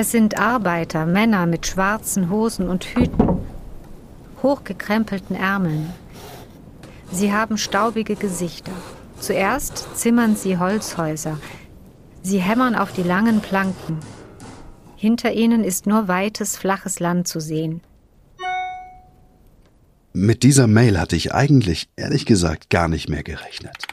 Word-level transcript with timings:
Es 0.00 0.12
sind 0.12 0.38
Arbeiter, 0.38 1.06
Männer 1.06 1.46
mit 1.46 1.66
schwarzen 1.66 2.30
Hosen 2.30 2.68
und 2.68 2.84
Hüten, 2.84 3.40
hochgekrempelten 4.44 5.34
Ärmeln. 5.34 5.92
Sie 7.10 7.32
haben 7.32 7.58
staubige 7.58 8.14
Gesichter. 8.14 8.70
Zuerst 9.18 9.96
zimmern 9.96 10.36
sie 10.36 10.56
Holzhäuser. 10.56 11.40
Sie 12.22 12.38
hämmern 12.38 12.76
auf 12.76 12.92
die 12.92 13.02
langen 13.02 13.40
Planken. 13.40 13.98
Hinter 14.94 15.32
ihnen 15.32 15.64
ist 15.64 15.88
nur 15.88 16.06
weites, 16.06 16.56
flaches 16.56 17.00
Land 17.00 17.26
zu 17.26 17.40
sehen. 17.40 17.80
Mit 20.12 20.44
dieser 20.44 20.68
Mail 20.68 21.00
hatte 21.00 21.16
ich 21.16 21.34
eigentlich, 21.34 21.88
ehrlich 21.96 22.24
gesagt, 22.24 22.70
gar 22.70 22.86
nicht 22.86 23.08
mehr 23.08 23.24
gerechnet. 23.24 23.88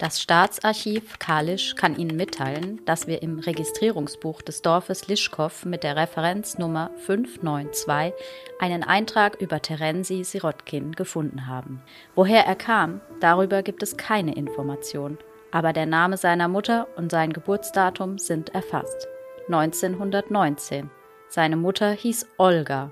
Das 0.00 0.18
Staatsarchiv 0.22 1.18
Kalisch 1.18 1.74
kann 1.74 1.94
Ihnen 1.94 2.16
mitteilen, 2.16 2.80
dass 2.86 3.06
wir 3.06 3.20
im 3.20 3.38
Registrierungsbuch 3.38 4.40
des 4.40 4.62
Dorfes 4.62 5.08
Lischkow 5.08 5.66
mit 5.66 5.82
der 5.82 5.94
Referenznummer 5.94 6.90
592 7.04 8.14
einen 8.58 8.82
Eintrag 8.82 9.38
über 9.42 9.60
Terenzi 9.60 10.24
Sirotkin 10.24 10.92
gefunden 10.92 11.46
haben. 11.48 11.82
Woher 12.14 12.46
er 12.46 12.56
kam, 12.56 13.02
darüber 13.20 13.62
gibt 13.62 13.82
es 13.82 13.98
keine 13.98 14.34
Information, 14.36 15.18
aber 15.50 15.74
der 15.74 15.84
Name 15.84 16.16
seiner 16.16 16.48
Mutter 16.48 16.88
und 16.96 17.10
sein 17.10 17.34
Geburtsdatum 17.34 18.16
sind 18.16 18.54
erfasst. 18.54 19.06
1919. 19.48 20.88
Seine 21.28 21.56
Mutter 21.56 21.90
hieß 21.90 22.26
Olga. 22.38 22.90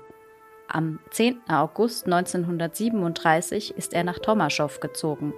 Am 0.67 0.99
10. 1.09 1.41
August 1.49 2.05
1937 2.05 3.75
ist 3.75 3.93
er 3.93 4.03
nach 4.03 4.19
Tomaschow 4.19 4.79
gezogen. 4.79 5.33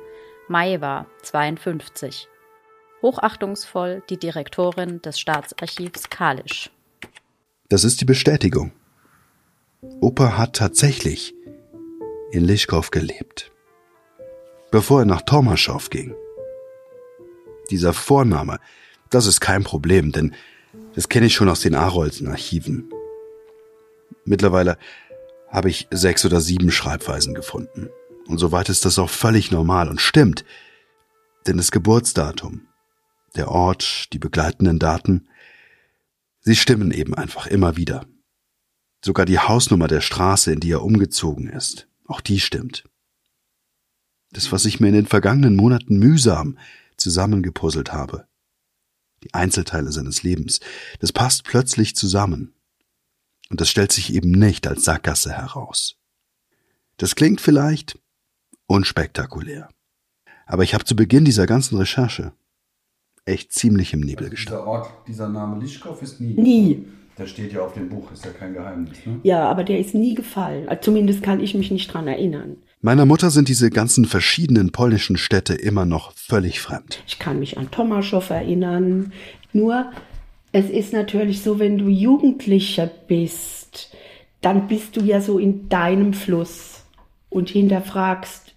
Mai 0.51 0.81
war 0.81 1.07
52. 1.23 2.27
Hochachtungsvoll 3.01 4.03
die 4.09 4.17
Direktorin 4.17 5.01
des 5.01 5.17
Staatsarchivs 5.17 6.09
Kalisch. 6.09 6.69
Das 7.69 7.85
ist 7.85 8.01
die 8.01 8.05
Bestätigung. 8.05 8.73
Opa 10.01 10.37
hat 10.37 10.57
tatsächlich 10.57 11.33
in 12.33 12.43
Lischkow 12.43 12.91
gelebt. 12.91 13.49
Bevor 14.71 14.99
er 14.99 15.05
nach 15.05 15.21
Tomaschow 15.21 15.89
ging. 15.89 16.13
Dieser 17.69 17.93
Vorname, 17.93 18.59
das 19.09 19.27
ist 19.27 19.39
kein 19.39 19.63
Problem, 19.63 20.11
denn 20.11 20.35
das 20.95 21.07
kenne 21.07 21.27
ich 21.27 21.33
schon 21.33 21.47
aus 21.47 21.61
den 21.61 21.75
Arolsen 21.75 22.27
Archiven. 22.27 22.89
Mittlerweile 24.25 24.77
habe 25.47 25.69
ich 25.69 25.87
sechs 25.91 26.25
oder 26.25 26.41
sieben 26.41 26.71
Schreibweisen 26.71 27.35
gefunden. 27.35 27.89
Und 28.27 28.37
soweit 28.37 28.69
ist 28.69 28.85
das 28.85 28.99
auch 28.99 29.09
völlig 29.09 29.51
normal 29.51 29.89
und 29.89 30.01
stimmt. 30.01 30.45
Denn 31.47 31.57
das 31.57 31.71
Geburtsdatum, 31.71 32.67
der 33.35 33.49
Ort, 33.49 34.13
die 34.13 34.19
begleitenden 34.19 34.79
Daten, 34.79 35.27
sie 36.41 36.55
stimmen 36.55 36.91
eben 36.91 37.13
einfach 37.13 37.47
immer 37.47 37.77
wieder. 37.77 38.05
Sogar 39.03 39.25
die 39.25 39.39
Hausnummer 39.39 39.87
der 39.87 40.01
Straße, 40.01 40.51
in 40.51 40.59
die 40.59 40.71
er 40.71 40.83
umgezogen 40.83 41.47
ist, 41.49 41.87
auch 42.05 42.21
die 42.21 42.39
stimmt. 42.39 42.83
Das, 44.31 44.51
was 44.51 44.65
ich 44.65 44.79
mir 44.79 44.89
in 44.89 44.93
den 44.93 45.07
vergangenen 45.07 45.55
Monaten 45.55 45.97
mühsam 45.97 46.57
zusammengepuzzelt 46.97 47.91
habe, 47.91 48.27
die 49.23 49.33
Einzelteile 49.33 49.91
seines 49.91 50.23
Lebens. 50.23 50.59
Das 50.99 51.11
passt 51.11 51.43
plötzlich 51.43 51.95
zusammen. 51.95 52.53
Und 53.49 53.59
das 53.59 53.69
stellt 53.69 53.91
sich 53.91 54.13
eben 54.13 54.31
nicht 54.31 54.67
als 54.67 54.83
Sackgasse 54.85 55.31
heraus. 55.33 55.97
Das 56.97 57.15
klingt 57.15 57.41
vielleicht 57.41 57.99
unspektakulär. 58.71 59.69
Aber 60.45 60.63
ich 60.63 60.73
habe 60.73 60.85
zu 60.85 60.95
Beginn 60.95 61.25
dieser 61.25 61.45
ganzen 61.45 61.77
Recherche 61.77 62.31
echt 63.25 63.51
ziemlich 63.51 63.93
im 63.93 63.99
Nebel 63.99 64.25
also 64.25 64.31
gestanden. 64.31 64.63
Dieser 64.63 64.71
Ort, 64.71 64.89
dieser 65.07 65.29
Name 65.29 65.61
Lischkow 65.61 66.01
ist 66.01 66.19
nie. 66.21 66.33
Nie. 66.33 66.85
Der 67.17 67.27
steht 67.27 67.51
ja 67.51 67.61
auf 67.61 67.73
dem 67.73 67.89
Buch, 67.89 68.11
ist 68.11 68.25
ja 68.25 68.31
kein 68.31 68.53
Geheimnis. 68.53 69.05
Ne? 69.05 69.19
Ja, 69.23 69.49
aber 69.49 69.63
der 69.63 69.77
ist 69.79 69.93
nie 69.93 70.15
gefallen. 70.15 70.69
Also 70.69 70.83
zumindest 70.83 71.21
kann 71.21 71.41
ich 71.41 71.53
mich 71.53 71.69
nicht 71.69 71.93
dran 71.93 72.07
erinnern. 72.07 72.55
Meiner 72.79 73.05
Mutter 73.05 73.29
sind 73.29 73.49
diese 73.49 73.69
ganzen 73.69 74.05
verschiedenen 74.05 74.71
polnischen 74.71 75.17
Städte 75.17 75.53
immer 75.53 75.85
noch 75.85 76.13
völlig 76.13 76.61
fremd. 76.61 77.03
Ich 77.05 77.19
kann 77.19 77.39
mich 77.39 77.57
an 77.57 77.69
Tomaschow 77.69 78.27
erinnern. 78.29 79.11
Nur, 79.53 79.91
es 80.53 80.69
ist 80.69 80.93
natürlich 80.93 81.43
so, 81.43 81.59
wenn 81.59 81.77
du 81.77 81.89
Jugendlicher 81.89 82.89
bist, 83.07 83.95
dann 84.39 84.67
bist 84.67 84.95
du 84.95 85.01
ja 85.01 85.21
so 85.21 85.37
in 85.37 85.69
deinem 85.69 86.13
Fluss 86.13 86.83
und 87.29 87.49
hinterfragst 87.49 88.50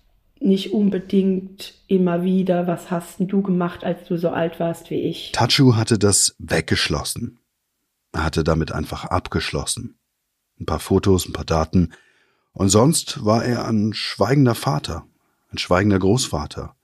nicht 0.45 0.73
unbedingt 0.73 1.75
immer 1.87 2.23
wieder, 2.23 2.67
was 2.67 2.91
hast 2.91 3.19
denn 3.19 3.29
du 3.29 3.43
gemacht, 3.43 3.83
als 3.85 4.07
du 4.07 4.17
so 4.17 4.31
alt 4.31 4.61
warst 4.61 4.91
wie 4.91 5.01
ich. 5.01 5.33
Tachu 5.33 5.75
hatte 5.75 5.99
das 5.99 6.37
weggeschlossen. 6.39 7.39
Er 8.13 8.25
hatte 8.25 8.45
damit 8.45 8.71
einfach 8.71 9.07
abgeschlossen. 9.07 9.99
Ein 10.61 10.67
paar 10.67 10.79
Fotos, 10.79 11.27
ein 11.27 11.33
paar 11.33 11.45
Daten. 11.45 11.93
Und 12.53 12.69
sonst 12.69 13.25
war 13.25 13.45
er 13.45 13.67
ein 13.67 13.93
schweigender 13.95 14.55
Vater, 14.55 15.07
ein 15.51 15.59
schweigender 15.59 15.99
Großvater, 15.99 16.77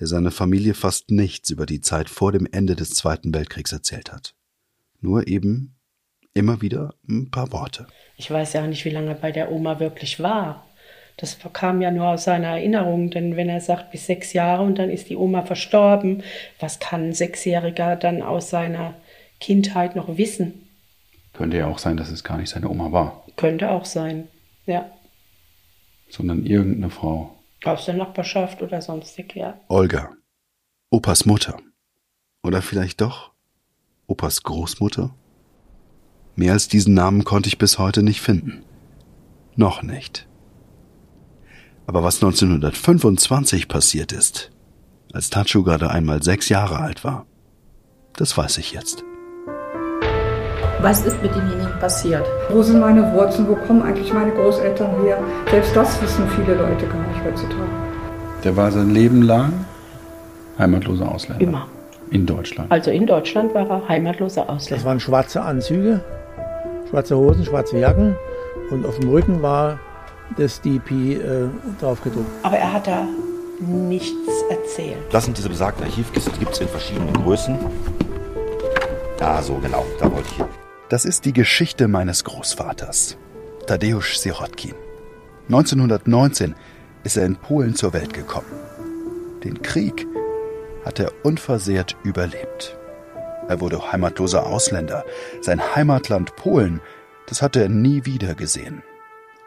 der 0.00 0.06
seiner 0.06 0.30
Familie 0.30 0.74
fast 0.74 1.10
nichts 1.10 1.50
über 1.50 1.66
die 1.66 1.80
Zeit 1.80 2.08
vor 2.08 2.32
dem 2.32 2.46
Ende 2.50 2.76
des 2.76 2.90
Zweiten 2.90 3.34
Weltkriegs 3.34 3.72
erzählt 3.72 4.12
hat. 4.12 4.34
Nur 5.00 5.26
eben 5.26 5.74
immer 6.34 6.62
wieder 6.62 6.94
ein 7.06 7.30
paar 7.30 7.52
Worte. 7.52 7.86
Ich 8.16 8.30
weiß 8.30 8.54
ja 8.54 8.66
nicht, 8.66 8.84
wie 8.84 8.90
lange 8.90 9.08
er 9.08 9.14
bei 9.16 9.32
der 9.32 9.52
Oma 9.52 9.80
wirklich 9.80 10.20
war. 10.20 10.66
Das 11.16 11.38
kam 11.52 11.80
ja 11.82 11.90
nur 11.90 12.08
aus 12.08 12.24
seiner 12.24 12.48
Erinnerung, 12.48 13.10
denn 13.10 13.36
wenn 13.36 13.48
er 13.48 13.60
sagt 13.60 13.90
bis 13.90 14.06
sechs 14.06 14.32
Jahre 14.32 14.62
und 14.62 14.78
dann 14.78 14.90
ist 14.90 15.08
die 15.08 15.16
Oma 15.16 15.42
verstorben, 15.42 16.22
was 16.58 16.80
kann 16.80 17.08
ein 17.08 17.12
Sechsjähriger 17.12 17.96
dann 17.96 18.22
aus 18.22 18.50
seiner 18.50 18.94
Kindheit 19.40 19.94
noch 19.94 20.16
wissen? 20.16 20.68
Könnte 21.32 21.58
ja 21.58 21.66
auch 21.66 21.78
sein, 21.78 21.96
dass 21.96 22.10
es 22.10 22.24
gar 22.24 22.38
nicht 22.38 22.50
seine 22.50 22.68
Oma 22.68 22.92
war, 22.92 23.24
Könnte 23.36 23.70
auch 23.70 23.84
sein, 23.84 24.28
ja. 24.66 24.90
sondern 26.08 26.44
irgendeine 26.44 26.90
Frau. 26.90 27.38
Aus 27.64 27.84
der 27.84 27.94
Nachbarschaft 27.94 28.60
oder 28.62 28.82
sonstig, 28.82 29.36
ja. 29.36 29.58
Olga. 29.68 30.10
Opas 30.90 31.24
Mutter. 31.24 31.58
Oder 32.42 32.60
vielleicht 32.60 33.00
doch 33.00 33.32
Opas 34.06 34.42
Großmutter? 34.42 35.14
Mehr 36.34 36.52
als 36.52 36.68
diesen 36.68 36.94
Namen 36.94 37.24
konnte 37.24 37.48
ich 37.48 37.58
bis 37.58 37.78
heute 37.78 38.02
nicht 38.02 38.20
finden. 38.20 38.64
Noch 39.54 39.82
nicht. 39.82 40.26
Aber 41.86 42.02
was 42.04 42.16
1925 42.22 43.68
passiert 43.68 44.12
ist, 44.12 44.50
als 45.12 45.30
Tachu 45.30 45.62
gerade 45.62 45.90
einmal 45.90 46.22
sechs 46.22 46.48
Jahre 46.48 46.78
alt 46.78 47.04
war, 47.04 47.26
das 48.16 48.36
weiß 48.36 48.58
ich 48.58 48.72
jetzt. 48.72 49.04
Was 50.80 51.04
ist 51.04 51.22
mit 51.22 51.34
demjenigen 51.34 51.78
passiert? 51.78 52.24
Wo 52.50 52.62
sind 52.62 52.80
meine 52.80 53.12
Wurzeln? 53.12 53.46
Wo 53.48 53.54
kommen 53.54 53.82
eigentlich 53.82 54.12
meine 54.12 54.32
Großeltern 54.32 55.02
her? 55.04 55.18
Selbst 55.50 55.76
das 55.76 56.02
wissen 56.02 56.28
viele 56.30 56.54
Leute 56.56 56.86
gar 56.86 57.06
nicht 57.06 57.22
heutzutage. 57.24 57.70
Der 58.42 58.56
war 58.56 58.70
sein 58.72 58.90
Leben 58.90 59.22
lang 59.22 59.52
heimatloser 60.58 61.08
Ausländer. 61.10 61.42
Immer. 61.42 61.66
In 62.10 62.26
Deutschland. 62.26 62.70
Also 62.70 62.90
in 62.90 63.06
Deutschland 63.06 63.54
war 63.54 63.68
er 63.70 63.88
heimatloser 63.88 64.42
Das 64.42 64.50
Ausländer. 64.50 64.84
waren 64.84 65.00
schwarze 65.00 65.40
Anzüge, 65.42 66.00
schwarze 66.90 67.16
Hosen, 67.16 67.44
schwarze 67.44 67.78
Jacken 67.78 68.16
und 68.70 68.84
auf 68.84 68.98
dem 68.98 69.08
Rücken 69.08 69.40
war 69.40 69.78
das 70.36 70.60
DP 70.60 70.90
äh, 70.90 71.48
drauf 71.80 72.02
gedruckt. 72.02 72.30
Aber 72.42 72.56
er 72.56 72.72
hat 72.72 72.86
da 72.86 73.06
nichts 73.60 74.10
erzählt. 74.50 74.98
Das 75.10 75.24
sind 75.24 75.36
diese 75.36 75.48
besagten 75.48 75.84
Archivkisten, 75.84 76.32
die 76.34 76.40
gibt 76.40 76.52
es 76.52 76.60
in 76.60 76.68
verschiedenen 76.68 77.12
Größen. 77.12 77.58
Da, 79.18 79.42
so 79.42 79.54
genau, 79.54 79.84
da 79.98 80.10
wollte 80.12 80.28
ich 80.30 80.36
hin. 80.36 80.46
Das 80.88 81.04
ist 81.04 81.24
die 81.24 81.32
Geschichte 81.32 81.88
meines 81.88 82.24
Großvaters, 82.24 83.16
Tadeusz 83.66 84.20
Sirotkin. 84.20 84.74
1919 85.48 86.54
ist 87.04 87.16
er 87.16 87.26
in 87.26 87.36
Polen 87.36 87.74
zur 87.74 87.92
Welt 87.92 88.12
gekommen. 88.12 88.52
Den 89.44 89.62
Krieg 89.62 90.06
hat 90.84 91.00
er 91.00 91.12
unversehrt 91.22 91.96
überlebt. 92.04 92.76
Er 93.48 93.60
wurde 93.60 93.92
heimatloser 93.92 94.46
Ausländer. 94.46 95.04
Sein 95.40 95.60
Heimatland 95.74 96.36
Polen, 96.36 96.80
das 97.26 97.42
hatte 97.42 97.60
er 97.60 97.68
nie 97.68 98.04
wieder 98.04 98.34
gesehen. 98.34 98.82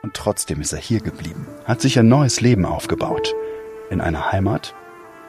Und 0.06 0.14
trotzdem 0.14 0.62
ist 0.62 0.72
er 0.72 0.78
hier 0.78 1.00
geblieben, 1.00 1.48
hat 1.64 1.82
sich 1.82 1.98
ein 1.98 2.08
neues 2.08 2.40
Leben 2.40 2.64
aufgebaut. 2.64 3.34
In 3.90 4.02
einer 4.02 4.32
Heimat, 4.32 4.76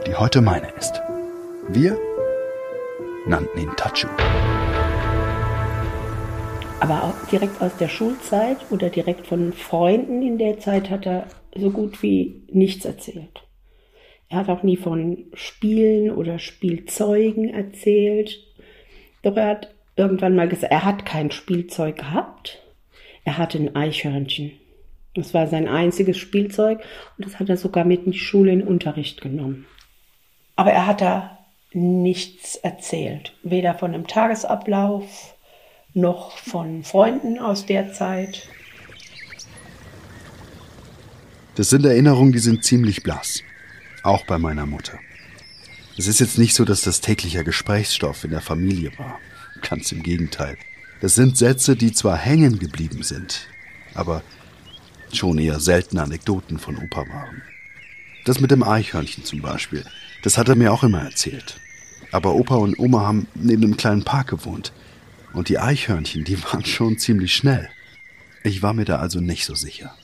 die 0.06 0.14
heute 0.14 0.43
meine 0.43 0.69
ist. 0.78 1.00
Wir 1.67 1.99
nannten 3.26 3.58
ihn 3.58 3.70
Tachu. 3.78 4.06
Aber 6.81 7.05
auch 7.05 7.28
direkt 7.31 7.62
aus 7.62 7.75
der 7.78 7.88
Schulzeit 7.88 8.58
oder 8.69 8.90
direkt 8.90 9.26
von 9.26 9.55
Freunden 9.55 10.20
in 10.20 10.37
der 10.37 10.61
Zeit 10.61 10.90
hat 10.90 11.06
er 11.06 11.26
so 11.56 11.70
gut 11.70 12.02
wie 12.02 12.43
nichts 12.52 12.84
erzählt. 12.84 13.44
Er 14.28 14.40
hat 14.40 14.50
auch 14.50 14.62
nie 14.62 14.76
von 14.76 15.25
Spielen 15.32 16.11
oder 16.11 16.38
Spielzeugen 16.38 17.49
erzählt. 17.49 18.44
Doch 19.23 19.38
er 19.38 19.49
hat 19.49 19.75
irgendwann 19.96 20.37
mal 20.37 20.50
gesagt, 20.50 20.70
er 20.70 20.84
hat 20.84 21.06
kein 21.06 21.31
Spielzeug 21.31 21.96
gehabt. 21.96 22.62
Er 23.25 23.38
hatte 23.38 23.56
ein 23.56 23.75
Eichhörnchen. 23.75 24.52
Das 25.16 25.32
war 25.32 25.48
sein 25.48 25.66
einziges 25.66 26.18
Spielzeug 26.18 26.80
und 27.16 27.26
das 27.26 27.40
hat 27.40 27.48
er 27.48 27.56
sogar 27.56 27.84
mit 27.84 28.04
in 28.04 28.12
die 28.12 28.18
Schule 28.18 28.52
in 28.52 28.60
den 28.60 28.68
Unterricht 28.68 29.22
genommen. 29.22 29.66
Aber 30.56 30.70
er 30.72 30.86
hat 30.86 31.00
da 31.00 31.38
nichts 31.72 32.56
erzählt. 32.56 33.32
Weder 33.42 33.74
von 33.74 33.94
einem 33.94 34.06
Tagesablauf, 34.06 35.34
noch 35.94 36.36
von 36.38 36.84
Freunden 36.84 37.38
aus 37.38 37.64
der 37.64 37.92
Zeit. 37.94 38.48
Das 41.54 41.70
sind 41.70 41.86
Erinnerungen, 41.86 42.32
die 42.32 42.38
sind 42.38 42.64
ziemlich 42.64 43.02
blass. 43.02 43.42
Auch 44.02 44.26
bei 44.26 44.38
meiner 44.38 44.66
Mutter. 44.66 44.98
Es 45.96 46.06
ist 46.06 46.20
jetzt 46.20 46.36
nicht 46.36 46.54
so, 46.54 46.66
dass 46.66 46.82
das 46.82 47.00
täglicher 47.00 47.42
Gesprächsstoff 47.42 48.24
in 48.24 48.30
der 48.30 48.42
Familie 48.42 48.90
war. 48.98 49.18
Ganz 49.62 49.90
im 49.92 50.02
Gegenteil. 50.02 50.58
Das 51.00 51.14
sind 51.14 51.38
Sätze, 51.38 51.74
die 51.74 51.92
zwar 51.92 52.18
hängen 52.18 52.58
geblieben 52.58 53.02
sind, 53.02 53.48
aber 53.94 54.22
schon 55.12 55.38
eher 55.38 55.60
seltene 55.60 56.02
Anekdoten 56.02 56.58
von 56.58 56.76
Opa 56.76 57.08
waren. 57.08 57.42
Das 58.24 58.40
mit 58.40 58.50
dem 58.50 58.62
Eichhörnchen 58.62 59.24
zum 59.24 59.40
Beispiel, 59.40 59.84
das 60.22 60.36
hat 60.36 60.48
er 60.48 60.56
mir 60.56 60.72
auch 60.72 60.82
immer 60.82 61.02
erzählt. 61.02 61.60
Aber 62.12 62.34
Opa 62.34 62.56
und 62.56 62.78
Oma 62.78 63.02
haben 63.02 63.28
neben 63.34 63.64
einem 63.64 63.76
kleinen 63.76 64.04
Park 64.04 64.28
gewohnt. 64.28 64.72
Und 65.32 65.48
die 65.48 65.58
Eichhörnchen, 65.58 66.24
die 66.24 66.42
waren 66.44 66.64
schon 66.64 66.98
ziemlich 66.98 67.34
schnell. 67.34 67.68
Ich 68.42 68.62
war 68.62 68.72
mir 68.72 68.84
da 68.84 68.96
also 68.96 69.20
nicht 69.20 69.44
so 69.44 69.54
sicher. 69.54 69.94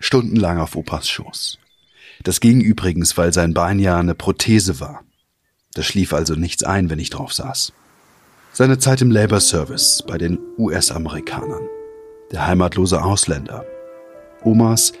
Stundenlang 0.00 0.58
auf 0.58 0.76
Opas 0.76 1.08
Schoß. 1.08 1.58
Das 2.22 2.40
ging 2.40 2.60
übrigens, 2.60 3.16
weil 3.16 3.32
sein 3.32 3.54
Bein 3.54 3.78
ja 3.78 3.98
eine 3.98 4.14
Prothese 4.14 4.80
war. 4.80 5.04
Da 5.74 5.82
schlief 5.82 6.12
also 6.12 6.34
nichts 6.34 6.64
ein, 6.64 6.90
wenn 6.90 6.98
ich 6.98 7.10
drauf 7.10 7.32
saß. 7.32 7.72
Seine 8.52 8.78
Zeit 8.78 9.00
im 9.02 9.10
Labor 9.10 9.40
Service 9.40 10.02
bei 10.06 10.18
den 10.18 10.38
US-Amerikanern. 10.56 11.68
Der 12.30 12.46
heimatlose 12.46 13.02
Ausländer. 13.02 13.64
Omas 14.44 14.92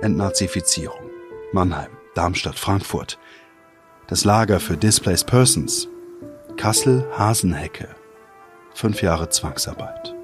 Entnazifizierung. 0.00 1.10
Mannheim, 1.52 1.90
Darmstadt, 2.14 2.58
Frankfurt. 2.58 3.18
Das 4.06 4.24
Lager 4.24 4.58
für 4.58 4.78
Displaced 4.78 5.26
Persons. 5.26 5.88
Kassel, 6.56 7.06
Hasenhecke. 7.16 7.88
Fünf 8.74 9.02
Jahre 9.02 9.28
Zwangsarbeit. 9.28 10.14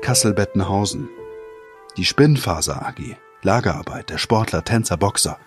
Kassel-Bettenhausen. 0.00 1.08
Die 1.98 2.04
Spinnfaser 2.06 2.86
AG. 2.86 3.16
Lagerarbeit 3.42 4.08
der 4.08 4.18
Sportler, 4.18 4.64
Tänzer, 4.64 4.96
Boxer. 4.96 5.38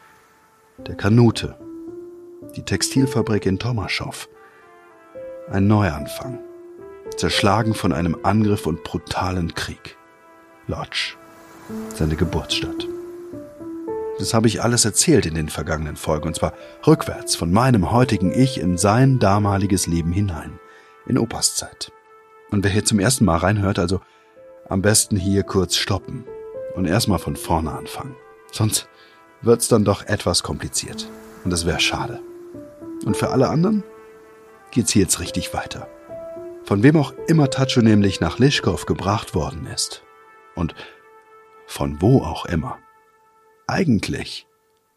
Der 0.85 0.95
Kanute. 0.95 1.57
Die 2.55 2.63
Textilfabrik 2.63 3.47
in 3.47 3.57
Tomaschow. 3.57 4.29
Ein 5.49 5.67
Neuanfang. 5.67 6.39
Zerschlagen 7.17 7.73
von 7.73 7.91
einem 7.91 8.17
Angriff 8.23 8.67
und 8.67 8.83
brutalen 8.83 9.55
Krieg. 9.55 9.97
Lodge. 10.71 11.15
Seine 11.93 12.15
Geburtsstadt. 12.15 12.87
Das 14.19 14.33
habe 14.33 14.47
ich 14.47 14.61
alles 14.63 14.85
erzählt 14.85 15.25
in 15.25 15.35
den 15.35 15.49
vergangenen 15.49 15.97
Folgen, 15.97 16.27
und 16.27 16.35
zwar 16.35 16.53
rückwärts 16.87 17.35
von 17.35 17.51
meinem 17.51 17.91
heutigen 17.91 18.31
Ich 18.31 18.57
in 18.57 18.77
sein 18.77 19.19
damaliges 19.19 19.85
Leben 19.85 20.13
hinein, 20.13 20.59
in 21.05 21.17
Opas 21.17 21.55
Zeit. 21.55 21.91
Und 22.51 22.63
wer 22.63 22.71
hier 22.71 22.85
zum 22.85 22.99
ersten 22.99 23.25
Mal 23.25 23.37
reinhört, 23.37 23.79
also 23.79 23.99
am 24.69 24.81
besten 24.81 25.17
hier 25.17 25.43
kurz 25.43 25.75
stoppen 25.75 26.23
und 26.75 26.85
erstmal 26.85 27.19
von 27.19 27.35
vorne 27.35 27.73
anfangen. 27.73 28.15
Sonst 28.51 28.87
wird's 29.41 29.67
dann 29.67 29.83
doch 29.83 30.05
etwas 30.05 30.43
kompliziert. 30.43 31.09
Und 31.43 31.51
das 31.51 31.65
wäre 31.65 31.81
schade. 31.81 32.21
Und 33.05 33.17
für 33.17 33.29
alle 33.31 33.49
anderen 33.49 33.83
geht's 34.71 34.91
hier 34.91 35.01
jetzt 35.01 35.19
richtig 35.19 35.53
weiter. 35.53 35.87
Von 36.63 36.83
wem 36.83 36.95
auch 36.95 37.13
immer 37.27 37.49
Tacho 37.49 37.81
nämlich 37.81 38.21
nach 38.21 38.39
Lischkow 38.39 38.85
gebracht 38.85 39.35
worden 39.35 39.65
ist. 39.65 40.03
Und 40.55 40.75
von 41.67 42.01
wo 42.01 42.21
auch 42.21 42.45
immer. 42.45 42.79
Eigentlich 43.67 44.47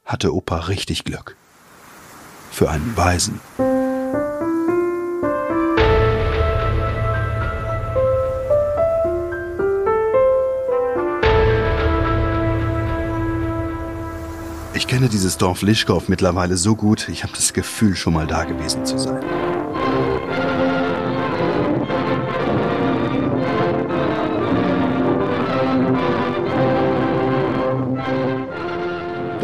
hatte 0.04 0.34
Opa 0.34 0.58
richtig 0.60 1.04
Glück. 1.04 1.36
Für 2.50 2.70
einen 2.70 2.96
Weisen. 2.96 3.40
Ich 14.74 14.88
kenne 14.88 15.08
dieses 15.08 15.38
Dorf 15.38 15.62
Lischkow 15.62 16.08
mittlerweile 16.08 16.56
so 16.56 16.76
gut, 16.76 17.08
ich 17.08 17.22
habe 17.22 17.32
das 17.32 17.52
Gefühl, 17.52 17.96
schon 17.96 18.12
mal 18.12 18.26
da 18.26 18.44
gewesen 18.44 18.84
zu 18.84 18.98
sein. 18.98 19.53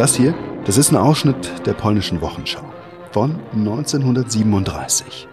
Das 0.01 0.17
hier, 0.17 0.35
das 0.65 0.79
ist 0.79 0.93
ein 0.93 0.97
Ausschnitt 0.97 1.67
der 1.67 1.75
polnischen 1.75 2.23
Wochenschau 2.23 2.65
von 3.13 3.39
1937. 3.53 5.29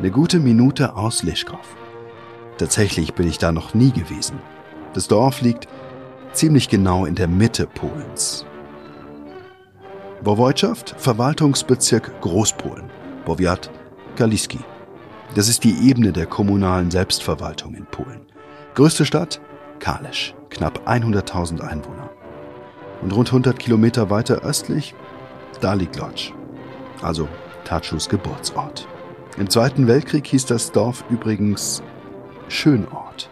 Eine 0.00 0.10
gute 0.10 0.40
Minute 0.40 0.96
aus 0.96 1.22
Lischkow. 1.22 1.76
Tatsächlich 2.56 3.14
bin 3.14 3.28
ich 3.28 3.38
da 3.38 3.52
noch 3.52 3.74
nie 3.74 3.92
gewesen. 3.92 4.40
Das 4.92 5.06
Dorf 5.06 5.40
liegt 5.40 5.68
ziemlich 6.32 6.68
genau 6.68 7.04
in 7.04 7.14
der 7.14 7.28
Mitte 7.28 7.68
Polens. 7.68 8.44
Woiwodschaft, 10.22 10.96
Verwaltungsbezirk 10.98 12.20
Großpolen, 12.20 12.90
Powiat 13.24 13.70
Kaliski. 14.16 14.58
Das 15.36 15.48
ist 15.48 15.62
die 15.62 15.88
Ebene 15.88 16.10
der 16.10 16.26
kommunalen 16.26 16.90
Selbstverwaltung 16.90 17.76
in 17.76 17.86
Polen. 17.86 18.22
Größte 18.74 19.04
Stadt? 19.04 19.40
Kalisz, 19.78 20.34
knapp 20.50 20.88
100.000 20.88 21.60
Einwohner. 21.60 22.07
Und 23.02 23.12
rund 23.12 23.28
100 23.28 23.58
Kilometer 23.58 24.10
weiter 24.10 24.42
östlich, 24.42 24.94
da 25.60 25.74
liegt 25.74 25.96
Lodz, 25.96 26.32
also 27.00 27.28
Tatschus 27.64 28.08
Geburtsort. 28.08 28.88
Im 29.38 29.48
Zweiten 29.48 29.86
Weltkrieg 29.86 30.26
hieß 30.26 30.46
das 30.46 30.72
Dorf 30.72 31.04
übrigens 31.10 31.82
Schönort. 32.48 33.30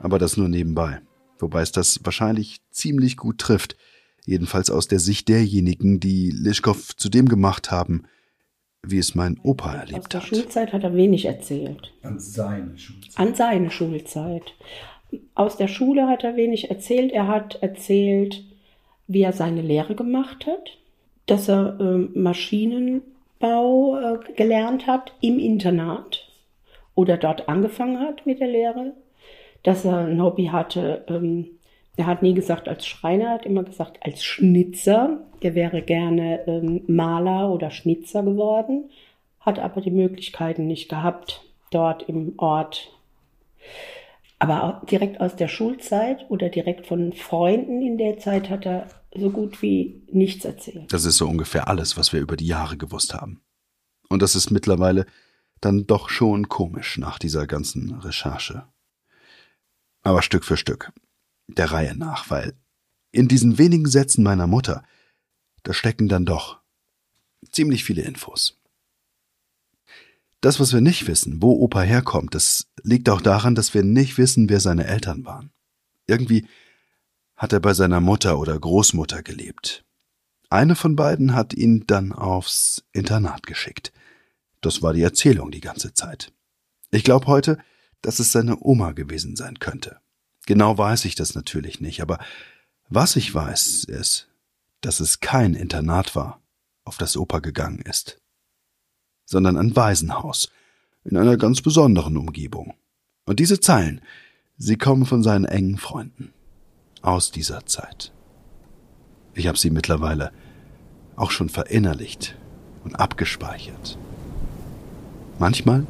Aber 0.00 0.18
das 0.18 0.36
nur 0.36 0.48
nebenbei, 0.48 1.00
wobei 1.38 1.62
es 1.62 1.72
das 1.72 2.00
wahrscheinlich 2.04 2.58
ziemlich 2.70 3.16
gut 3.16 3.38
trifft, 3.38 3.76
jedenfalls 4.26 4.70
aus 4.70 4.88
der 4.88 4.98
Sicht 4.98 5.28
derjenigen, 5.28 6.00
die 6.00 6.30
Lischkow 6.30 6.94
zu 6.96 7.08
dem 7.08 7.28
gemacht 7.28 7.70
haben, 7.70 8.04
wie 8.82 8.98
es 8.98 9.14
mein 9.14 9.38
Opa 9.42 9.74
erlebt 9.74 9.98
Aus 9.98 10.08
der 10.08 10.20
hat. 10.20 10.28
Schulzeit 10.28 10.72
hat 10.72 10.84
er 10.84 10.94
wenig 10.94 11.24
erzählt. 11.24 11.92
An 12.02 12.18
seine 12.18 12.76
Schulzeit. 12.78 13.18
An 13.18 13.34
seine 13.34 13.70
Schulzeit. 13.70 14.54
Aus 15.34 15.56
der 15.56 15.68
Schule 15.68 16.08
hat 16.08 16.24
er 16.24 16.36
wenig 16.36 16.70
erzählt. 16.70 17.12
Er 17.12 17.26
hat 17.26 17.56
erzählt, 17.62 18.44
wie 19.06 19.22
er 19.22 19.32
seine 19.32 19.62
Lehre 19.62 19.94
gemacht 19.94 20.46
hat, 20.46 20.78
dass 21.26 21.48
er 21.48 21.78
ähm, 21.80 22.10
Maschinenbau 22.14 23.98
äh, 23.98 24.32
gelernt 24.34 24.86
hat 24.86 25.12
im 25.20 25.38
Internat 25.38 26.26
oder 26.94 27.16
dort 27.16 27.48
angefangen 27.48 28.00
hat 28.00 28.26
mit 28.26 28.40
der 28.40 28.48
Lehre, 28.48 28.92
dass 29.62 29.84
er 29.84 30.06
ein 30.06 30.22
Hobby 30.22 30.46
hatte. 30.46 31.04
Ähm, 31.08 31.46
er 31.96 32.06
hat 32.06 32.22
nie 32.22 32.34
gesagt 32.34 32.68
als 32.68 32.86
Schreiner, 32.86 33.24
er 33.24 33.34
hat 33.34 33.46
immer 33.46 33.62
gesagt 33.62 33.98
als 34.02 34.22
Schnitzer. 34.22 35.20
Er 35.40 35.54
wäre 35.54 35.82
gerne 35.82 36.46
ähm, 36.46 36.82
Maler 36.86 37.50
oder 37.52 37.70
Schnitzer 37.70 38.22
geworden, 38.22 38.90
hat 39.40 39.58
aber 39.58 39.80
die 39.80 39.90
Möglichkeiten 39.90 40.66
nicht 40.66 40.88
gehabt, 40.88 41.42
dort 41.70 42.08
im 42.08 42.34
Ort 42.36 42.90
aber 44.38 44.82
direkt 44.90 45.20
aus 45.20 45.36
der 45.36 45.48
Schulzeit 45.48 46.26
oder 46.28 46.48
direkt 46.48 46.86
von 46.86 47.12
Freunden 47.12 47.80
in 47.80 47.96
der 47.96 48.18
Zeit 48.18 48.50
hat 48.50 48.66
er 48.66 48.88
so 49.14 49.30
gut 49.30 49.62
wie 49.62 50.06
nichts 50.12 50.44
erzählt. 50.44 50.92
Das 50.92 51.04
ist 51.04 51.16
so 51.16 51.26
ungefähr 51.26 51.68
alles, 51.68 51.96
was 51.96 52.12
wir 52.12 52.20
über 52.20 52.36
die 52.36 52.46
Jahre 52.46 52.76
gewusst 52.76 53.14
haben. 53.14 53.40
Und 54.08 54.20
das 54.22 54.34
ist 54.34 54.50
mittlerweile 54.50 55.06
dann 55.60 55.86
doch 55.86 56.10
schon 56.10 56.48
komisch 56.48 56.98
nach 56.98 57.18
dieser 57.18 57.46
ganzen 57.46 57.94
Recherche. 57.94 58.66
Aber 60.02 60.22
Stück 60.22 60.44
für 60.44 60.56
Stück, 60.56 60.92
der 61.48 61.72
Reihe 61.72 61.96
nach, 61.96 62.30
weil 62.30 62.52
in 63.10 63.28
diesen 63.28 63.56
wenigen 63.58 63.86
Sätzen 63.86 64.22
meiner 64.22 64.46
Mutter, 64.46 64.84
da 65.62 65.72
stecken 65.72 66.08
dann 66.08 66.26
doch 66.26 66.60
ziemlich 67.50 67.84
viele 67.84 68.02
Infos. 68.02 68.60
Das, 70.46 70.60
was 70.60 70.72
wir 70.72 70.80
nicht 70.80 71.08
wissen, 71.08 71.42
wo 71.42 71.54
Opa 71.54 71.80
herkommt, 71.80 72.36
das 72.36 72.68
liegt 72.84 73.08
auch 73.08 73.20
daran, 73.20 73.56
dass 73.56 73.74
wir 73.74 73.82
nicht 73.82 74.16
wissen, 74.16 74.48
wer 74.48 74.60
seine 74.60 74.86
Eltern 74.86 75.24
waren. 75.24 75.50
Irgendwie 76.06 76.46
hat 77.34 77.52
er 77.52 77.58
bei 77.58 77.74
seiner 77.74 77.98
Mutter 77.98 78.38
oder 78.38 78.56
Großmutter 78.56 79.24
gelebt. 79.24 79.84
Eine 80.48 80.76
von 80.76 80.94
beiden 80.94 81.34
hat 81.34 81.52
ihn 81.52 81.82
dann 81.88 82.12
aufs 82.12 82.84
Internat 82.92 83.44
geschickt. 83.44 83.92
Das 84.60 84.82
war 84.82 84.92
die 84.92 85.02
Erzählung 85.02 85.50
die 85.50 85.60
ganze 85.60 85.94
Zeit. 85.94 86.32
Ich 86.92 87.02
glaube 87.02 87.26
heute, 87.26 87.58
dass 88.00 88.20
es 88.20 88.30
seine 88.30 88.56
Oma 88.60 88.92
gewesen 88.92 89.34
sein 89.34 89.58
könnte. 89.58 89.98
Genau 90.46 90.78
weiß 90.78 91.06
ich 91.06 91.16
das 91.16 91.34
natürlich 91.34 91.80
nicht, 91.80 92.02
aber 92.02 92.20
was 92.88 93.16
ich 93.16 93.34
weiß, 93.34 93.82
ist, 93.82 94.28
dass 94.80 95.00
es 95.00 95.18
kein 95.18 95.54
Internat 95.54 96.14
war, 96.14 96.40
auf 96.84 96.98
das 96.98 97.16
Opa 97.16 97.40
gegangen 97.40 97.80
ist 97.80 98.20
sondern 99.26 99.58
ein 99.58 99.76
Waisenhaus 99.76 100.48
in 101.04 101.16
einer 101.16 101.36
ganz 101.36 101.60
besonderen 101.60 102.16
Umgebung. 102.16 102.74
Und 103.26 103.38
diese 103.38 103.60
Zeilen, 103.60 104.00
sie 104.56 104.76
kommen 104.76 105.04
von 105.04 105.22
seinen 105.22 105.44
engen 105.44 105.76
Freunden 105.76 106.32
aus 107.02 107.30
dieser 107.30 107.66
Zeit. 107.66 108.12
Ich 109.34 109.46
habe 109.46 109.58
sie 109.58 109.70
mittlerweile 109.70 110.32
auch 111.16 111.30
schon 111.30 111.48
verinnerlicht 111.48 112.36
und 112.84 112.94
abgespeichert. 112.94 113.98
Manchmal 115.38 115.86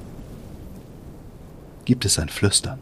gibt 1.84 2.04
es 2.04 2.18
ein 2.18 2.28
Flüstern. 2.28 2.80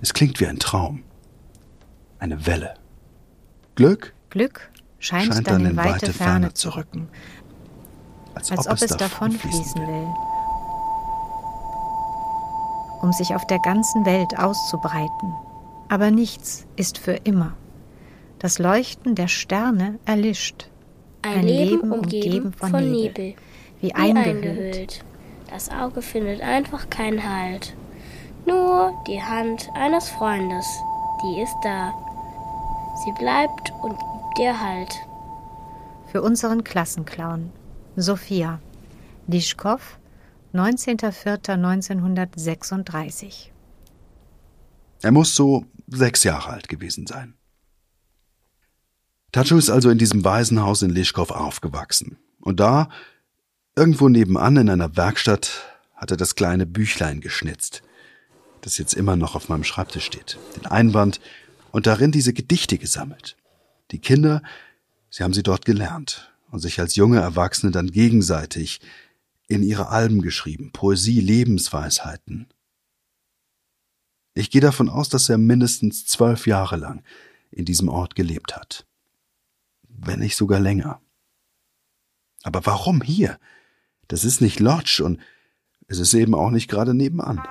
Es 0.00 0.12
klingt 0.14 0.38
wie 0.38 0.46
ein 0.46 0.58
Traum. 0.58 1.02
Eine 2.18 2.46
Welle. 2.46 2.74
Glück 3.74 4.14
Glück 4.30 4.70
scheint, 4.98 5.32
scheint 5.32 5.46
dann 5.48 5.66
in 5.66 5.76
weite 5.76 6.12
Ferne 6.12 6.54
zu 6.54 6.70
rücken, 6.70 7.08
als, 8.50 8.66
als 8.66 8.82
ob 8.82 8.90
es 8.90 8.96
davonfließen 8.96 9.86
will, 9.86 10.06
um 13.02 13.12
sich 13.12 13.34
auf 13.34 13.46
der 13.46 13.58
ganzen 13.58 14.04
Welt 14.06 14.38
auszubreiten. 14.38 15.34
Aber 15.88 16.10
nichts 16.10 16.66
ist 16.76 16.98
für 16.98 17.12
immer. 17.12 17.54
Das 18.38 18.58
Leuchten 18.58 19.14
der 19.14 19.28
Sterne 19.28 19.98
erlischt. 20.04 20.68
Ein, 21.22 21.44
Leben 21.44 21.92
umgeben 21.92 22.52
von, 22.52 22.72
Nebel, 22.72 23.34
wie 23.80 23.88
wie 23.88 23.94
eingehüllt. 23.94 24.44
eingehüllt. 24.44 25.04
Das 25.50 25.70
Auge 25.70 26.02
findet 26.02 26.42
einfach 26.42 26.90
keinen 26.90 27.22
Halt. 27.22 27.74
Nur 28.46 28.92
die 29.06 29.22
Hand 29.22 29.70
eines 29.74 30.10
Freundes, 30.10 30.66
die 31.22 31.40
ist 31.40 31.56
da. 31.62 31.92
Sie 33.04 33.12
bleibt 33.12 33.72
und 33.82 33.98
gibt 33.98 34.38
dir 34.38 34.60
Halt. 34.60 34.94
Für 36.06 36.22
unseren 36.22 36.64
Klassenclown. 36.64 37.50
Sophia. 37.96 38.60
Lischkow, 39.26 39.98
19.04.1936. 40.52 43.50
Er 45.02 45.12
muss 45.12 45.36
so 45.36 45.64
sechs 45.86 46.24
Jahre 46.24 46.50
alt 46.50 46.68
gewesen 46.68 47.06
sein. 47.06 47.34
Tatschu 49.32 49.56
ist 49.56 49.70
also 49.70 49.88
in 49.90 49.98
diesem 49.98 50.24
Waisenhaus 50.24 50.82
in 50.82 50.90
Lischkow 50.90 51.30
aufgewachsen. 51.30 52.18
Und 52.40 52.58
da, 52.60 52.88
irgendwo 53.76 54.08
nebenan 54.08 54.56
in 54.56 54.70
einer 54.70 54.96
Werkstatt, 54.96 55.62
hat 55.94 56.10
er 56.10 56.16
das 56.16 56.34
kleine 56.34 56.66
Büchlein 56.66 57.20
geschnitzt, 57.20 57.84
das 58.60 58.78
jetzt 58.78 58.94
immer 58.94 59.14
noch 59.16 59.36
auf 59.36 59.48
meinem 59.48 59.64
Schreibtisch 59.64 60.04
steht. 60.04 60.38
Den 60.56 60.66
Einband 60.66 61.20
und 61.70 61.86
darin 61.86 62.12
diese 62.12 62.32
Gedichte 62.32 62.78
gesammelt. 62.78 63.36
Die 63.92 64.00
Kinder, 64.00 64.42
sie 65.10 65.22
haben 65.22 65.32
sie 65.32 65.42
dort 65.42 65.64
gelernt 65.64 66.33
und 66.54 66.60
sich 66.60 66.78
als 66.78 66.94
junge 66.94 67.18
Erwachsene 67.18 67.72
dann 67.72 67.90
gegenseitig 67.90 68.80
in 69.48 69.64
ihre 69.64 69.88
Alben 69.88 70.22
geschrieben, 70.22 70.70
Poesie, 70.70 71.18
Lebensweisheiten. 71.18 72.46
Ich 74.34 74.52
gehe 74.52 74.60
davon 74.60 74.88
aus, 74.88 75.08
dass 75.08 75.28
er 75.28 75.36
mindestens 75.36 76.06
zwölf 76.06 76.46
Jahre 76.46 76.76
lang 76.76 77.02
in 77.50 77.64
diesem 77.64 77.88
Ort 77.88 78.14
gelebt 78.14 78.54
hat. 78.54 78.86
Wenn 79.88 80.20
nicht 80.20 80.36
sogar 80.36 80.60
länger. 80.60 81.00
Aber 82.44 82.64
warum 82.66 83.02
hier? 83.02 83.40
Das 84.06 84.24
ist 84.24 84.40
nicht 84.40 84.60
Lodge 84.60 85.02
und 85.04 85.18
es 85.88 85.98
ist 85.98 86.14
eben 86.14 86.36
auch 86.36 86.50
nicht 86.50 86.70
gerade 86.70 86.94
nebenan. 86.94 87.42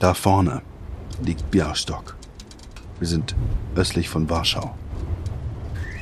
Da 0.00 0.12
vorne 0.12 0.62
liegt 1.24 1.50
Białystok. 1.50 2.16
Wir 2.98 3.06
sind 3.06 3.36
östlich 3.76 4.08
von 4.08 4.28
Warschau. 4.28 4.76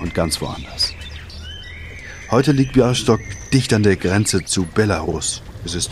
Und 0.01 0.15
ganz 0.15 0.41
woanders. 0.41 0.93
Heute 2.31 2.53
liegt 2.53 2.73
Białystok 2.73 3.21
dicht 3.53 3.73
an 3.75 3.83
der 3.83 3.97
Grenze 3.97 4.45
zu 4.45 4.65
Belarus. 4.65 5.43
Es 5.65 5.75
ist 5.75 5.91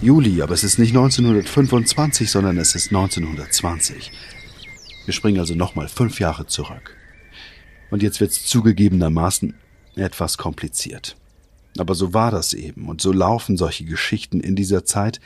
Juli, 0.00 0.40
aber 0.42 0.54
es 0.54 0.62
ist 0.62 0.78
nicht 0.78 0.90
1925, 0.90 2.30
sondern 2.30 2.56
es 2.56 2.74
ist 2.74 2.88
1920. 2.88 4.12
Wir 5.04 5.12
springen 5.12 5.40
also 5.40 5.54
nochmal 5.54 5.88
fünf 5.88 6.20
Jahre 6.20 6.46
zurück. 6.46 6.96
Und 7.90 8.02
jetzt 8.02 8.20
wird's 8.20 8.46
zugegebenermaßen 8.46 9.54
etwas 9.96 10.38
kompliziert. 10.38 11.16
Aber 11.78 11.94
so 11.96 12.14
war 12.14 12.30
das 12.30 12.52
eben 12.52 12.88
und 12.88 13.00
so 13.00 13.12
laufen 13.12 13.56
solche 13.56 13.84
Geschichten 13.84 14.40
in 14.40 14.54
dieser 14.54 14.84
Zeit 14.84 15.20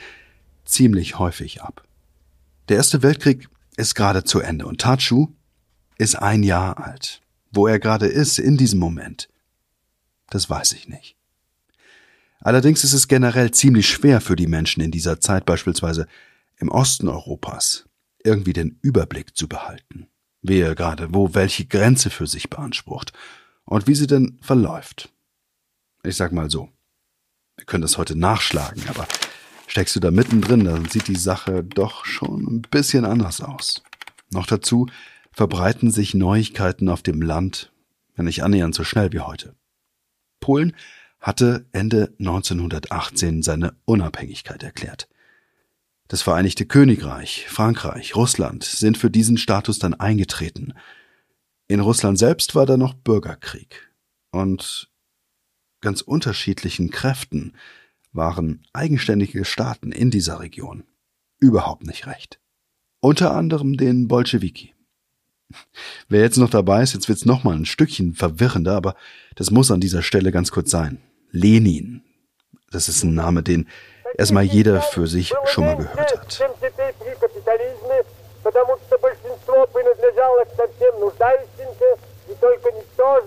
ziemlich 0.65 1.19
häufig 1.19 1.63
ab. 1.63 1.85
Der 2.69 2.79
Erste 2.79 3.03
Weltkrieg 3.03 3.49
ist 3.77 3.95
gerade 3.95 4.25
zu 4.25 4.41
Ende 4.41 4.67
und 4.67 4.81
Tatschu 4.81 5.29
ist 5.99 6.17
ein 6.17 6.43
Jahr 6.43 6.79
alt. 6.79 7.21
Wo 7.51 7.67
er 7.67 7.79
gerade 7.79 8.07
ist 8.07 8.39
in 8.39 8.57
diesem 8.57 8.81
Moment, 8.81 9.29
das 10.31 10.49
weiß 10.49 10.73
ich 10.73 10.89
nicht. 10.89 11.17
Allerdings 12.41 12.83
ist 12.83 12.95
es 12.95 13.07
generell 13.07 13.51
ziemlich 13.51 13.89
schwer 13.89 14.21
für 14.21 14.35
die 14.35 14.47
Menschen 14.47 14.83
in 14.83 14.91
dieser 14.91 15.21
Zeit, 15.21 15.45
beispielsweise 15.45 16.07
im 16.57 16.69
Osten 16.69 17.09
Europas, 17.09 17.85
irgendwie 18.23 18.53
den 18.53 18.79
Überblick 18.83 19.37
zu 19.37 19.47
behalten. 19.47 20.09
Wer 20.43 20.75
gerade 20.75 21.15
wo 21.15 21.35
welche 21.35 21.67
Grenze 21.67 22.11
für 22.11 22.27
sich 22.27 22.51
beansprucht 22.51 23.13
und 23.65 23.87
wie 23.87 23.95
sie 23.95 24.07
denn 24.07 24.39
verläuft. 24.41 25.13
Ich 26.03 26.17
sag 26.17 26.33
mal 26.33 26.51
so. 26.51 26.71
Wir 27.57 27.67
können 27.67 27.83
das 27.83 27.99
heute 27.99 28.17
nachschlagen, 28.17 28.83
aber 28.89 29.07
steckst 29.75 29.97
du 29.97 30.01
da 30.01 30.13
mittendrin, 30.13 30.63
dann 30.63 30.89
sieht 30.89 31.09
die 31.09 31.17
Sache 31.17 31.65
doch 31.65 32.05
schon 32.05 32.45
ein 32.47 32.63
bisschen 32.63 33.05
anders 33.05 33.41
aus. 33.41 33.83
Noch 34.31 34.47
dazu 34.47 34.87
verbreiten 35.33 35.91
sich 35.91 36.15
Neuigkeiten 36.15 36.89
auf 36.89 37.03
dem 37.03 37.21
Land, 37.21 37.73
wenn 38.15 38.27
nicht 38.27 38.45
annähernd 38.45 38.73
so 38.73 38.85
schnell 38.85 39.13
wie 39.13 39.19
heute. 39.19 39.57
Polen 40.39 40.77
hatte 41.19 41.67
Ende 41.73 42.15
1918 42.21 43.43
seine 43.43 43.75
Unabhängigkeit 43.85 44.63
erklärt. 44.63 45.09
Das 46.07 46.23
Vereinigte 46.23 46.67
Königreich, 46.67 47.47
Frankreich, 47.49 48.15
Russland 48.15 48.63
sind 48.63 48.97
für 48.97 49.11
diesen 49.11 49.39
Status 49.39 49.81
dann 49.81 49.95
eingetreten. 49.95 50.75
In 51.67 51.81
Russland 51.81 52.17
selbst 52.17 52.55
war 52.55 52.67
da 52.67 52.77
noch 52.77 52.95
Bürgerkrieg. 52.95 53.91
Und 54.31 54.89
ganz 55.81 56.01
unterschiedlichen 56.01 56.91
Kräften 56.91 57.55
waren 58.15 58.63
eigenständige 58.73 59.45
Staaten 59.45 59.93
in 59.93 60.11
dieser 60.11 60.41
Region 60.41 60.85
überhaupt 61.41 61.87
nicht 61.87 62.07
recht. 62.07 62.41
Unter 63.01 63.35
anderem 63.35 63.77
den 63.77 64.09
Bolschewiki. 64.09 64.73
Wer 66.09 66.23
jetzt 66.23 66.39
noch 66.39 66.49
dabei 66.49 66.83
ist, 66.83 66.95
jetzt 66.95 67.09
wird's 67.09 67.27
noch 67.27 67.45
mal 67.45 67.55
ein 67.55 67.67
Stückchen 67.67 68.15
verwirrender, 68.15 68.75
aber 68.75 68.95
das 69.35 69.51
muss 69.51 69.71
an 69.71 69.81
dieser 69.81 70.03
Stelle 70.03 70.33
ganz 70.33 70.51
kurz 70.51 70.71
sein. 70.71 71.03
Lenin. 71.31 72.03
Das 72.71 72.89
ist 72.89 73.05
ein 73.05 73.15
Name, 73.15 73.43
den 73.43 73.69
erstmal 74.17 74.45
jeder 74.45 74.81
für 74.81 75.07
sich 75.07 75.35
schon 75.45 75.67
mal 75.67 75.77
gehört 75.77 76.17
hat. 76.17 76.41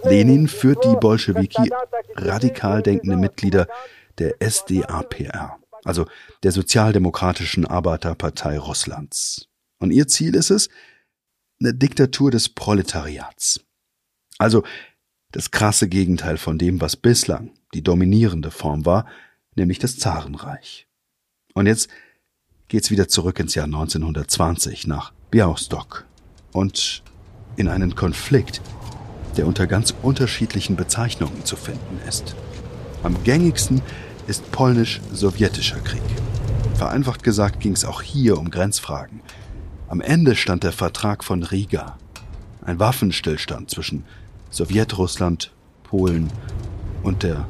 Lenin 0.04 0.48
führt 0.48 0.84
die 0.84 0.96
Bolschewiki 0.96 1.72
radikal 2.16 2.82
denkende 2.82 3.18
Mitglieder 3.18 3.68
der 4.20 4.36
SDAPR, 4.42 5.60
also 5.84 6.06
der 6.44 6.52
Sozialdemokratischen 6.52 7.66
Arbeiterpartei 7.66 8.58
Russlands. 8.58 9.48
Und 9.80 9.92
ihr 9.92 10.08
Ziel 10.08 10.36
ist 10.36 10.50
es, 10.50 10.70
eine 11.60 11.74
Diktatur 11.74 12.32
des 12.32 12.50
Proletariats. 12.50 13.62
Also 14.38 14.64
das 15.32 15.52
krasse 15.52 15.88
Gegenteil 15.88 16.38
von 16.38 16.58
dem, 16.58 16.82
was 16.82 16.96
bislang 16.96 17.52
die 17.74 17.84
dominierende 17.84 18.52
Form 18.52 18.86
war, 18.86 19.06
nämlich 19.56 19.80
das 19.80 19.98
Zarenreich. 19.98 20.88
Und 21.54 21.66
jetzt 21.66 21.90
geht's 22.68 22.92
wieder 22.92 23.08
zurück 23.08 23.40
ins 23.40 23.56
Jahr 23.56 23.66
1920 23.66 24.88
nach 24.88 25.12
Białystok 25.32 26.06
und 26.54 27.04
in 27.56 27.68
einen 27.68 27.96
Konflikt, 27.96 28.62
der 29.36 29.48
unter 29.48 29.68
ganz 29.68 29.94
unterschiedlichen 30.02 30.76
Bezeichnungen 30.76 31.46
zu 31.46 31.56
finden 31.56 32.00
ist. 32.08 32.36
Am 33.04 33.24
gängigsten 33.24 33.82
ist 34.28 34.52
polnisch-sowjetischer 34.52 35.80
Krieg. 35.80 36.02
Vereinfacht 36.76 37.24
gesagt 37.24 37.60
ging 37.62 37.74
es 37.74 37.86
auch 37.86 38.02
hier 38.02 38.38
um 38.38 38.52
Grenzfragen. 38.52 39.22
Am 39.88 40.02
Ende 40.02 40.36
stand 40.36 40.64
der 40.64 40.74
Vertrag 40.74 41.24
von 41.24 41.44
Riga, 41.44 41.98
ein 42.62 42.80
Waffenstillstand 42.80 43.72
zwischen 43.72 44.04
Sowjetrussland, 44.52 45.54
Polen 45.84 46.30
und 47.04 47.24
der 47.24 47.48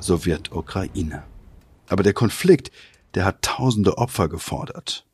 Sowjetukraine. 0.00 1.22
Aber 1.88 2.02
der 2.02 2.14
Konflikt, 2.14 2.70
der 3.14 3.26
hat 3.26 3.42
tausende 3.42 3.98
Opfer 3.98 4.28
gefordert. 4.28 5.06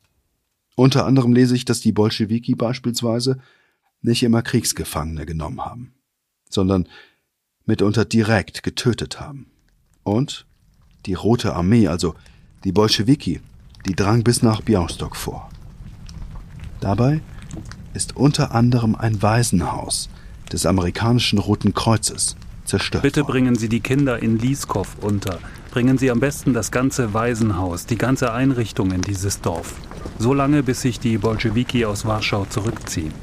Unter 0.75 1.05
anderem 1.05 1.33
lese 1.33 1.55
ich, 1.55 1.65
dass 1.65 1.81
die 1.81 1.91
Bolschewiki 1.91 2.55
beispielsweise 2.55 3.39
nicht 4.01 4.23
immer 4.23 4.41
Kriegsgefangene 4.41 5.25
genommen 5.25 5.61
haben, 5.63 5.93
sondern 6.49 6.87
mitunter 7.65 8.05
direkt 8.05 8.63
getötet 8.63 9.19
haben. 9.19 9.51
Und 10.03 10.47
die 11.05 11.13
Rote 11.13 11.53
Armee, 11.53 11.87
also 11.87 12.15
die 12.63 12.71
Bolschewiki, 12.71 13.41
die 13.87 13.95
drang 13.95 14.23
bis 14.23 14.41
nach 14.41 14.61
Białystok 14.61 15.15
vor. 15.15 15.49
Dabei 16.79 17.21
ist 17.93 18.15
unter 18.15 18.53
anderem 18.53 18.95
ein 18.95 19.21
Waisenhaus 19.21 20.09
des 20.51 20.65
amerikanischen 20.65 21.39
Roten 21.39 21.73
Kreuzes 21.73 22.35
zerstört 22.65 23.03
Bitte 23.03 23.21
worden. 23.21 23.31
bringen 23.31 23.55
Sie 23.55 23.69
die 23.69 23.79
Kinder 23.79 24.21
in 24.21 24.37
Lieskow 24.37 24.87
unter. 25.01 25.39
Bringen 25.71 25.97
Sie 25.97 26.11
am 26.11 26.19
besten 26.19 26.53
das 26.53 26.71
ganze 26.71 27.13
Waisenhaus, 27.13 27.85
die 27.85 27.97
ganze 27.97 28.33
Einrichtung 28.33 28.91
in 28.91 29.01
dieses 29.01 29.41
Dorf. 29.41 29.75
So 30.19 30.33
lange, 30.33 30.63
bis 30.63 30.81
sich 30.81 30.99
die 30.99 31.17
Bolschewiki 31.17 31.85
aus 31.85 32.05
Warschau 32.05 32.45
zurückziehen. 32.45 33.13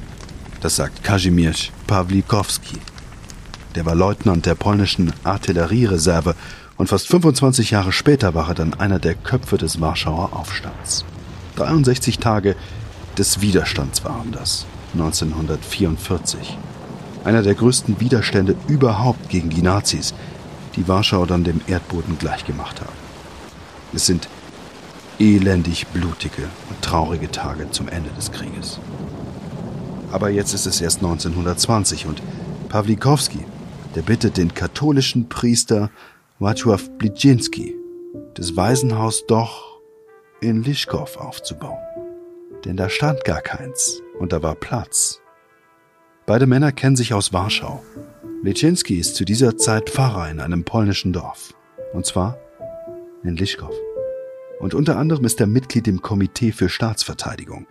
Das 0.61 0.77
sagt 0.77 1.05
Kazimierz 1.05 1.71
Pawlikowski. 1.87 2.79
Der 3.75 3.87
war 3.87 3.95
Leutnant 3.95 4.47
der 4.47 4.55
polnischen 4.55 5.13
Artilleriereserve 5.25 6.35
und 6.79 6.87
fast 6.87 7.09
25 7.09 7.73
Jahre 7.73 7.93
später 7.93 8.35
war 8.35 8.49
er 8.49 8.55
dann 8.55 8.75
einer 8.75 9.01
der 9.01 9.15
Köpfe 9.15 9.59
des 9.59 9.81
Warschauer 9.81 10.33
Aufstands. 10.33 11.05
63 11.57 12.19
Tage 12.21 12.55
des 13.19 13.41
Widerstands 13.41 14.05
waren 14.05 14.31
das, 14.31 14.65
1944. 14.95 16.57
Einer 17.25 17.43
der 17.43 17.57
größten 17.57 18.01
Widerstände 18.01 18.55
überhaupt 18.69 19.29
gegen 19.29 19.51
die 19.51 19.61
Nazis, 19.61 20.15
die 20.77 20.87
Warschau 20.87 21.27
dann 21.27 21.43
dem 21.43 21.61
Erdboden 21.67 22.17
gleichgemacht 22.17 22.81
haben. 22.81 22.93
Es 23.93 24.07
sind 24.07 24.29
elendig 25.19 25.89
blutige 25.89 26.45
und 26.71 26.81
traurige 26.81 27.29
Tage 27.31 27.69
zum 27.73 27.89
Ende 27.89 28.11
des 28.11 28.31
Krieges. 28.31 28.79
Aber 30.13 30.31
jetzt 30.31 30.55
ist 30.55 30.67
es 30.67 30.81
erst 30.81 30.99
1920 30.99 32.07
und 32.07 32.23
Pawlikowski, 32.69 33.41
der 33.97 34.03
bittet 34.03 34.37
den 34.37 34.55
katholischen 34.55 35.29
Priester 35.29 35.91
Wacław 36.41 36.89
Blidzinski, 36.99 37.75
das 38.35 38.55
Waisenhaus 38.55 39.27
doch 39.27 39.81
in 40.41 40.63
Lischkow 40.63 41.17
aufzubauen. 41.17 41.83
Denn 42.65 42.77
da 42.77 42.89
stand 42.89 43.25
gar 43.25 43.41
keins 43.41 44.01
und 44.21 44.33
da 44.33 44.41
war 44.41 44.55
Platz. 44.55 45.21
Beide 46.27 46.47
Männer 46.47 46.71
kennen 46.71 46.95
sich 46.95 47.13
aus 47.13 47.33
Warschau. 47.33 47.83
Blidzinski 48.43 48.99
ist 48.99 49.17
zu 49.17 49.25
dieser 49.25 49.57
Zeit 49.57 49.91
Pfarrer 49.91 50.31
in 50.31 50.39
einem 50.39 50.63
polnischen 50.63 51.13
Dorf. 51.13 51.55
Und 51.93 52.07
zwar 52.07 52.39
in 53.25 53.35
Lischkow. 53.35 53.75
Und 54.61 54.75
unter 54.75 54.97
anderem 54.97 55.25
ist 55.25 55.41
er 55.41 55.49
Mitglied 55.49 55.89
im 55.89 56.03
Komitee 56.03 56.53
für 56.53 56.69
Staatsverteidigung. 56.69 57.67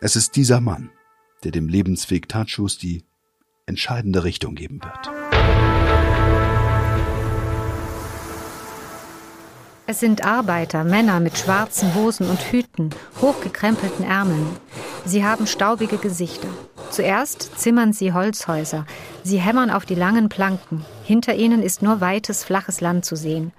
Es 0.00 0.16
ist 0.16 0.34
dieser 0.34 0.60
Mann, 0.60 0.90
der 1.44 1.52
dem 1.52 1.68
Lebensweg 1.68 2.28
Tatschus 2.28 2.76
die 2.76 3.04
entscheidende 3.66 4.24
Richtung 4.24 4.56
geben 4.56 4.80
wird. 4.82 5.19
Es 9.90 9.98
sind 9.98 10.24
Arbeiter, 10.24 10.84
Männer 10.84 11.18
mit 11.18 11.36
schwarzen 11.36 11.96
Hosen 11.96 12.30
und 12.30 12.38
Hüten, 12.52 12.90
hochgekrempelten 13.20 14.04
Ärmeln. 14.04 14.46
Sie 15.04 15.24
haben 15.24 15.48
staubige 15.48 15.96
Gesichter. 15.96 16.46
Zuerst 16.90 17.58
zimmern 17.58 17.92
sie 17.92 18.12
Holzhäuser. 18.12 18.86
Sie 19.24 19.40
hämmern 19.40 19.68
auf 19.68 19.86
die 19.86 19.96
langen 19.96 20.28
Planken. 20.28 20.84
Hinter 21.02 21.34
ihnen 21.34 21.60
ist 21.60 21.82
nur 21.82 22.00
weites, 22.00 22.44
flaches 22.44 22.80
Land 22.80 23.04
zu 23.04 23.16
sehen. 23.16 23.50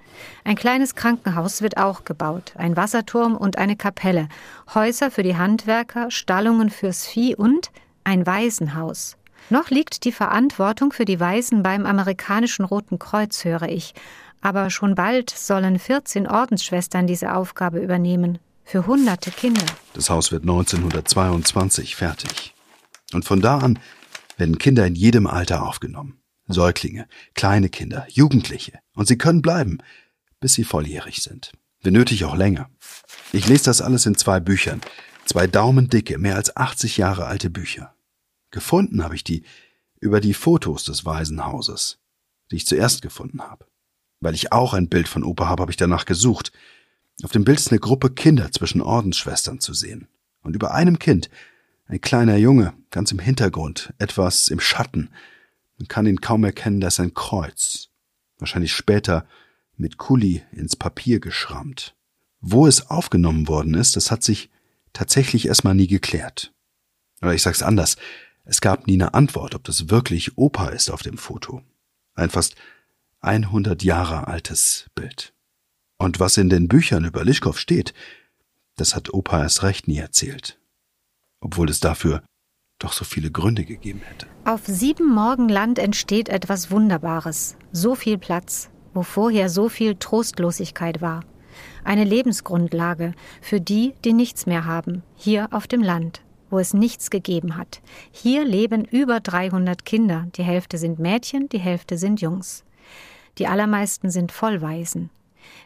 Ein 0.42 0.56
kleines 0.56 0.94
Krankenhaus 0.94 1.60
wird 1.60 1.76
auch 1.76 2.04
gebaut, 2.04 2.54
ein 2.56 2.78
Wasserturm 2.78 3.36
und 3.36 3.58
eine 3.58 3.76
Kapelle, 3.76 4.30
Häuser 4.74 5.10
für 5.10 5.22
die 5.22 5.36
Handwerker, 5.36 6.10
Stallungen 6.10 6.70
fürs 6.70 7.06
Vieh 7.06 7.36
und 7.36 7.70
ein 8.04 8.24
Waisenhaus. 8.24 9.18
Noch 9.50 9.68
liegt 9.68 10.04
die 10.04 10.12
Verantwortung 10.12 10.94
für 10.94 11.04
die 11.04 11.20
Waisen 11.20 11.62
beim 11.62 11.84
amerikanischen 11.84 12.64
Roten 12.64 12.98
Kreuz, 12.98 13.44
höre 13.44 13.68
ich. 13.68 13.92
Aber 14.42 14.70
schon 14.70 14.96
bald 14.96 15.30
sollen 15.30 15.78
14 15.78 16.26
Ordensschwestern 16.26 17.06
diese 17.06 17.34
Aufgabe 17.34 17.78
übernehmen. 17.78 18.38
Für 18.64 18.86
hunderte 18.86 19.30
Kinder. 19.30 19.64
Das 19.94 20.10
Haus 20.10 20.32
wird 20.32 20.42
1922 20.42 21.96
fertig. 21.96 22.54
Und 23.12 23.24
von 23.24 23.40
da 23.40 23.58
an 23.58 23.78
werden 24.36 24.58
Kinder 24.58 24.86
in 24.86 24.94
jedem 24.94 25.26
Alter 25.26 25.66
aufgenommen. 25.66 26.20
Säuglinge, 26.48 27.06
kleine 27.34 27.68
Kinder, 27.68 28.06
Jugendliche. 28.08 28.80
Und 28.94 29.06
sie 29.06 29.16
können 29.16 29.42
bleiben, 29.42 29.78
bis 30.40 30.54
sie 30.54 30.64
volljährig 30.64 31.22
sind. 31.22 31.52
Wenn 31.82 31.92
nötig 31.92 32.24
auch 32.24 32.36
länger. 32.36 32.68
Ich 33.32 33.48
lese 33.48 33.64
das 33.64 33.80
alles 33.80 34.06
in 34.06 34.16
zwei 34.16 34.40
Büchern. 34.40 34.80
Zwei 35.24 35.46
daumendicke, 35.46 36.18
mehr 36.18 36.36
als 36.36 36.56
80 36.56 36.96
Jahre 36.96 37.26
alte 37.26 37.48
Bücher. 37.48 37.94
Gefunden 38.50 39.04
habe 39.04 39.14
ich 39.14 39.24
die 39.24 39.44
über 40.00 40.20
die 40.20 40.34
Fotos 40.34 40.84
des 40.84 41.04
Waisenhauses, 41.04 42.00
die 42.50 42.56
ich 42.56 42.66
zuerst 42.66 43.02
gefunden 43.02 43.40
habe. 43.40 43.66
Weil 44.22 44.34
ich 44.36 44.52
auch 44.52 44.72
ein 44.72 44.88
Bild 44.88 45.08
von 45.08 45.24
Opa 45.24 45.48
habe, 45.48 45.62
habe 45.62 45.72
ich 45.72 45.76
danach 45.76 46.04
gesucht. 46.04 46.52
Auf 47.24 47.32
dem 47.32 47.42
Bild 47.42 47.58
ist 47.58 47.72
eine 47.72 47.80
Gruppe 47.80 48.08
Kinder 48.08 48.52
zwischen 48.52 48.80
Ordensschwestern 48.80 49.58
zu 49.58 49.74
sehen. 49.74 50.06
Und 50.42 50.54
über 50.54 50.72
einem 50.72 51.00
Kind, 51.00 51.28
ein 51.86 52.00
kleiner 52.00 52.36
Junge, 52.36 52.72
ganz 52.90 53.10
im 53.10 53.18
Hintergrund, 53.18 53.92
etwas 53.98 54.46
im 54.46 54.60
Schatten. 54.60 55.10
Man 55.76 55.88
kann 55.88 56.06
ihn 56.06 56.20
kaum 56.20 56.44
erkennen, 56.44 56.80
da 56.80 56.86
ist 56.86 57.00
ein 57.00 57.14
Kreuz. 57.14 57.88
Wahrscheinlich 58.38 58.72
später 58.72 59.26
mit 59.76 59.98
Kuli 59.98 60.42
ins 60.52 60.76
Papier 60.76 61.18
geschrammt. 61.18 61.96
Wo 62.40 62.68
es 62.68 62.90
aufgenommen 62.90 63.48
worden 63.48 63.74
ist, 63.74 63.96
das 63.96 64.12
hat 64.12 64.22
sich 64.22 64.50
tatsächlich 64.92 65.48
erstmal 65.48 65.74
nie 65.74 65.88
geklärt. 65.88 66.52
Oder 67.22 67.34
ich 67.34 67.42
sag's 67.42 67.62
anders, 67.62 67.96
es 68.44 68.60
gab 68.60 68.86
nie 68.86 68.94
eine 68.94 69.14
Antwort, 69.14 69.56
ob 69.56 69.64
das 69.64 69.90
wirklich 69.90 70.38
Opa 70.38 70.68
ist 70.68 70.90
auf 70.90 71.02
dem 71.02 71.18
Foto. 71.18 71.62
Ein 72.14 72.30
fast 72.30 72.54
100 73.22 73.82
Jahre 73.82 74.26
altes 74.26 74.86
Bild. 74.94 75.32
Und 75.98 76.18
was 76.18 76.36
in 76.36 76.48
den 76.48 76.68
Büchern 76.68 77.04
über 77.04 77.24
Lischkow 77.24 77.58
steht, 77.58 77.94
das 78.76 78.96
hat 78.96 79.14
Opa 79.14 79.42
erst 79.42 79.62
recht 79.62 79.86
nie 79.86 79.98
erzählt. 79.98 80.58
Obwohl 81.40 81.70
es 81.70 81.80
dafür 81.80 82.22
doch 82.80 82.92
so 82.92 83.04
viele 83.04 83.30
Gründe 83.30 83.64
gegeben 83.64 84.02
hätte. 84.04 84.26
Auf 84.44 84.62
sieben 84.66 85.08
Morgenland 85.08 85.78
entsteht 85.78 86.28
etwas 86.28 86.72
Wunderbares. 86.72 87.56
So 87.70 87.94
viel 87.94 88.18
Platz, 88.18 88.70
wo 88.92 89.02
vorher 89.02 89.48
so 89.48 89.68
viel 89.68 89.94
Trostlosigkeit 89.94 91.00
war. 91.00 91.24
Eine 91.84 92.04
Lebensgrundlage 92.04 93.14
für 93.40 93.60
die, 93.60 93.94
die 94.04 94.12
nichts 94.12 94.46
mehr 94.46 94.64
haben, 94.64 95.02
hier 95.14 95.48
auf 95.52 95.68
dem 95.68 95.82
Land, 95.82 96.22
wo 96.50 96.58
es 96.58 96.74
nichts 96.74 97.10
gegeben 97.10 97.56
hat. 97.56 97.82
Hier 98.10 98.44
leben 98.44 98.84
über 98.84 99.20
300 99.20 99.84
Kinder, 99.84 100.26
die 100.34 100.42
Hälfte 100.42 100.78
sind 100.78 100.98
Mädchen, 100.98 101.48
die 101.48 101.60
Hälfte 101.60 101.98
sind 101.98 102.20
Jungs. 102.20 102.64
Die 103.38 103.46
allermeisten 103.46 104.10
sind 104.10 104.32
Vollwaisen. 104.32 105.10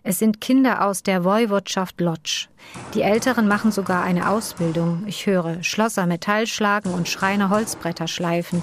Es 0.02 0.18
sind 0.18 0.40
Kinder 0.40 0.84
aus 0.84 1.02
der 1.02 1.24
Woiwodschaft 1.24 2.00
Lodz. 2.00 2.48
Die 2.94 3.02
Älteren 3.02 3.48
machen 3.48 3.72
sogar 3.72 4.02
eine 4.02 4.30
Ausbildung. 4.30 5.04
Ich 5.06 5.26
höre 5.26 5.62
Schlosser 5.62 6.06
Metall 6.06 6.46
schlagen 6.46 6.94
und 6.94 7.08
Schreiner 7.08 7.50
Holzbretter 7.50 8.08
schleifen. 8.08 8.62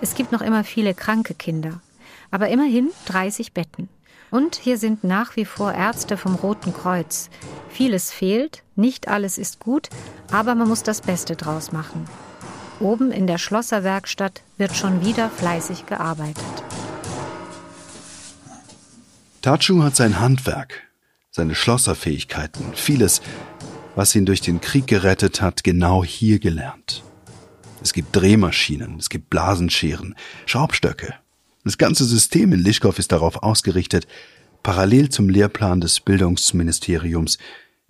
Es 0.00 0.14
gibt 0.14 0.32
noch 0.32 0.42
immer 0.42 0.64
viele 0.64 0.94
kranke 0.94 1.34
Kinder. 1.34 1.80
Aber 2.30 2.48
immerhin 2.48 2.90
30 3.06 3.52
Betten. 3.52 3.88
Und 4.30 4.56
hier 4.56 4.78
sind 4.78 5.04
nach 5.04 5.36
wie 5.36 5.44
vor 5.44 5.72
Ärzte 5.72 6.16
vom 6.16 6.34
Roten 6.34 6.72
Kreuz. 6.72 7.28
Vieles 7.68 8.10
fehlt, 8.10 8.62
nicht 8.76 9.08
alles 9.08 9.36
ist 9.36 9.60
gut, 9.60 9.90
aber 10.30 10.54
man 10.54 10.68
muss 10.68 10.82
das 10.82 11.02
Beste 11.02 11.36
draus 11.36 11.72
machen. 11.72 12.06
Oben 12.80 13.12
in 13.12 13.26
der 13.26 13.38
Schlosserwerkstatt 13.38 14.42
wird 14.56 14.74
schon 14.74 15.04
wieder 15.04 15.28
fleißig 15.28 15.84
gearbeitet. 15.86 16.64
Tachu 19.42 19.82
hat 19.82 19.96
sein 19.96 20.20
Handwerk, 20.20 20.84
seine 21.32 21.56
Schlosserfähigkeiten, 21.56 22.74
vieles, 22.74 23.20
was 23.96 24.14
ihn 24.14 24.24
durch 24.24 24.40
den 24.40 24.60
Krieg 24.60 24.86
gerettet 24.86 25.42
hat, 25.42 25.64
genau 25.64 26.04
hier 26.04 26.38
gelernt. 26.38 27.02
Es 27.82 27.92
gibt 27.92 28.14
Drehmaschinen, 28.14 28.98
es 29.00 29.08
gibt 29.08 29.30
Blasenscheren, 29.30 30.14
Schraubstöcke. 30.46 31.14
Das 31.64 31.76
ganze 31.76 32.04
System 32.04 32.52
in 32.52 32.60
Lischkow 32.60 32.96
ist 32.96 33.10
darauf 33.10 33.42
ausgerichtet, 33.42 34.06
parallel 34.62 35.08
zum 35.08 35.28
Lehrplan 35.28 35.80
des 35.80 35.98
Bildungsministeriums 35.98 37.38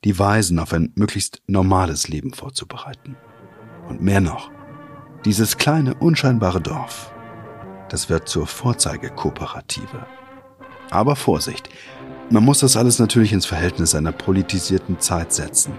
die 0.05 0.19
Weisen 0.19 0.59
auf 0.59 0.73
ein 0.73 0.93
möglichst 0.95 1.43
normales 1.47 2.09
Leben 2.09 2.33
vorzubereiten. 2.33 3.15
Und 3.91 4.01
mehr 4.01 4.23
noch, 4.23 4.51
dieses 5.27 5.59
kleine, 5.59 5.97
unscheinbare 5.97 6.63
Dorf, 6.63 7.13
das 7.91 8.09
wird 8.09 8.27
zur 8.27 8.47
Vorzeigekooperative. 8.47 10.07
Aber 10.93 11.17
Vorsicht, 11.17 11.71
man 12.29 12.45
muss 12.45 12.61
das 12.61 12.77
alles 12.77 12.99
natürlich 12.99 13.33
ins 13.33 13.47
Verhältnis 13.47 13.95
einer 13.95 14.13
politisierten 14.13 15.01
Zeit 15.01 15.33
setzen. 15.33 15.73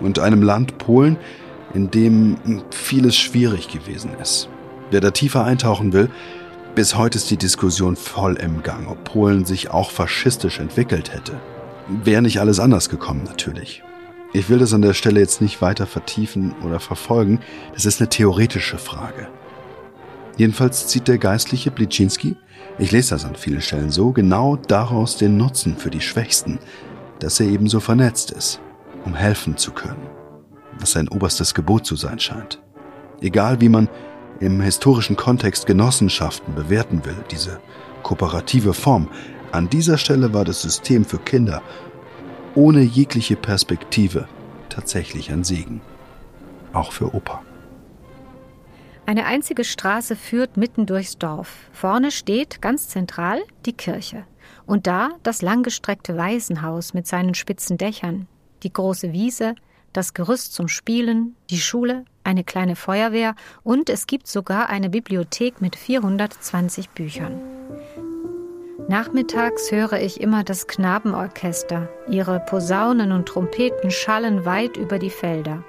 Und 0.00 0.18
einem 0.18 0.42
Land 0.42 0.76
Polen, 0.78 1.16
in 1.72 1.90
dem 1.90 2.36
vieles 2.70 3.16
schwierig 3.16 3.68
gewesen 3.68 4.10
ist. 4.20 4.48
Wer 4.90 5.00
da 5.00 5.12
tiefer 5.12 5.44
eintauchen 5.44 5.92
will, 5.92 6.10
bis 6.74 6.96
heute 6.96 7.16
ist 7.16 7.30
die 7.30 7.36
Diskussion 7.36 7.94
voll 7.94 8.34
im 8.34 8.64
Gang, 8.64 8.88
ob 8.88 9.04
Polen 9.04 9.44
sich 9.44 9.70
auch 9.70 9.90
faschistisch 9.90 10.58
entwickelt 10.58 11.14
hätte. 11.14 11.40
Wäre 11.88 12.22
nicht 12.22 12.40
alles 12.40 12.58
anders 12.58 12.88
gekommen, 12.90 13.22
natürlich. 13.24 13.84
Ich 14.32 14.48
will 14.48 14.58
das 14.58 14.74
an 14.74 14.82
der 14.82 14.94
Stelle 14.94 15.20
jetzt 15.20 15.40
nicht 15.40 15.62
weiter 15.62 15.86
vertiefen 15.86 16.54
oder 16.64 16.80
verfolgen, 16.80 17.40
das 17.72 17.86
ist 17.86 18.00
eine 18.00 18.10
theoretische 18.10 18.78
Frage. 18.78 19.28
Jedenfalls 20.36 20.88
zieht 20.88 21.08
der 21.08 21.18
geistliche 21.18 21.70
Blitschinski, 21.70 22.36
ich 22.78 22.92
lese 22.92 23.10
das 23.10 23.24
an 23.24 23.36
vielen 23.36 23.62
Stellen 23.62 23.90
so, 23.90 24.12
genau 24.12 24.56
daraus 24.56 25.16
den 25.16 25.36
Nutzen 25.36 25.76
für 25.76 25.90
die 25.90 26.00
Schwächsten, 26.00 26.58
dass 27.18 27.40
er 27.40 27.46
ebenso 27.46 27.80
vernetzt 27.80 28.30
ist, 28.30 28.60
um 29.04 29.14
helfen 29.14 29.56
zu 29.56 29.72
können, 29.72 30.06
was 30.78 30.92
sein 30.92 31.08
oberstes 31.08 31.54
Gebot 31.54 31.86
zu 31.86 31.96
sein 31.96 32.18
scheint. 32.18 32.60
Egal 33.20 33.60
wie 33.60 33.70
man 33.70 33.88
im 34.40 34.60
historischen 34.60 35.16
Kontext 35.16 35.66
Genossenschaften 35.66 36.54
bewerten 36.54 37.04
will, 37.04 37.16
diese 37.30 37.60
kooperative 38.02 38.74
Form. 38.74 39.08
An 39.52 39.70
dieser 39.70 39.96
Stelle 39.96 40.34
war 40.34 40.44
das 40.44 40.62
System 40.62 41.04
für 41.04 41.18
Kinder 41.18 41.62
ohne 42.54 42.80
jegliche 42.80 43.36
Perspektive 43.36 44.28
tatsächlich 44.68 45.30
ein 45.30 45.44
Segen. 45.44 45.80
Auch 46.72 46.92
für 46.92 47.14
Opa. 47.14 47.42
Eine 49.06 49.26
einzige 49.26 49.62
Straße 49.62 50.16
führt 50.16 50.56
mitten 50.56 50.84
durchs 50.84 51.16
Dorf. 51.16 51.48
Vorne 51.70 52.10
steht, 52.10 52.60
ganz 52.60 52.88
zentral, 52.88 53.40
die 53.64 53.72
Kirche. 53.72 54.24
Und 54.66 54.88
da 54.88 55.10
das 55.22 55.42
langgestreckte 55.42 56.16
Waisenhaus 56.16 56.92
mit 56.92 57.06
seinen 57.06 57.34
spitzen 57.34 57.78
Dächern, 57.78 58.26
die 58.64 58.72
große 58.72 59.12
Wiese, 59.12 59.54
das 59.92 60.12
Gerüst 60.12 60.54
zum 60.54 60.66
Spielen, 60.66 61.36
die 61.50 61.60
Schule, 61.60 62.04
eine 62.24 62.42
kleine 62.42 62.74
Feuerwehr 62.74 63.36
und 63.62 63.90
es 63.90 64.08
gibt 64.08 64.26
sogar 64.26 64.68
eine 64.70 64.90
Bibliothek 64.90 65.60
mit 65.60 65.76
420 65.76 66.90
Büchern. 66.90 67.40
Nachmittags 68.88 69.70
höre 69.70 70.00
ich 70.00 70.20
immer 70.20 70.42
das 70.42 70.66
Knabenorchester. 70.66 71.88
Ihre 72.10 72.40
Posaunen 72.40 73.12
und 73.12 73.26
Trompeten 73.26 73.92
schallen 73.92 74.44
weit 74.44 74.76
über 74.76 74.98
die 74.98 75.10
Felder. 75.10 75.62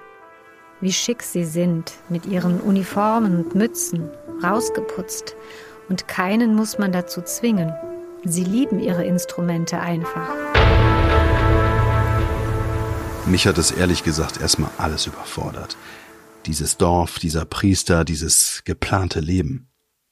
Wie 0.79 0.93
schick 0.93 1.23
sie 1.23 1.43
sind, 1.43 1.93
mit 2.07 2.27
ihren 2.27 2.61
Uniformen 2.61 3.35
und 3.35 3.55
Mützen, 3.55 4.11
rausgeputzt. 4.43 5.35
Und 5.89 6.07
keinen 6.07 6.53
muss 6.55 6.77
man 6.77 6.91
dazu 6.91 7.23
zwingen. 7.23 7.73
Sie 8.23 8.43
lieben 8.43 8.79
ihre 8.79 9.03
Instrumente 9.03 9.79
einfach. 9.79 10.29
Mich 13.25 13.47
hat 13.47 13.57
es 13.57 13.71
ehrlich 13.71 14.03
gesagt 14.03 14.39
erstmal 14.39 14.69
alles 14.77 15.07
überfordert. 15.07 15.75
Dieses 16.45 16.77
Dorf, 16.77 17.17
dieser 17.17 17.45
Priester, 17.45 18.05
dieses 18.05 18.61
geplante 18.63 19.19
Leben. 19.19 19.69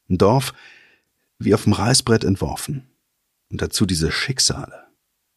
Ein 0.10 0.18
Dorf 0.18 0.54
wie 1.38 1.54
auf 1.54 1.66
dem 1.66 1.74
Reißbrett 1.74 2.24
entworfen. 2.24 2.88
Und 3.52 3.62
dazu 3.62 3.86
diese 3.86 4.12
Schicksale. 4.12 4.88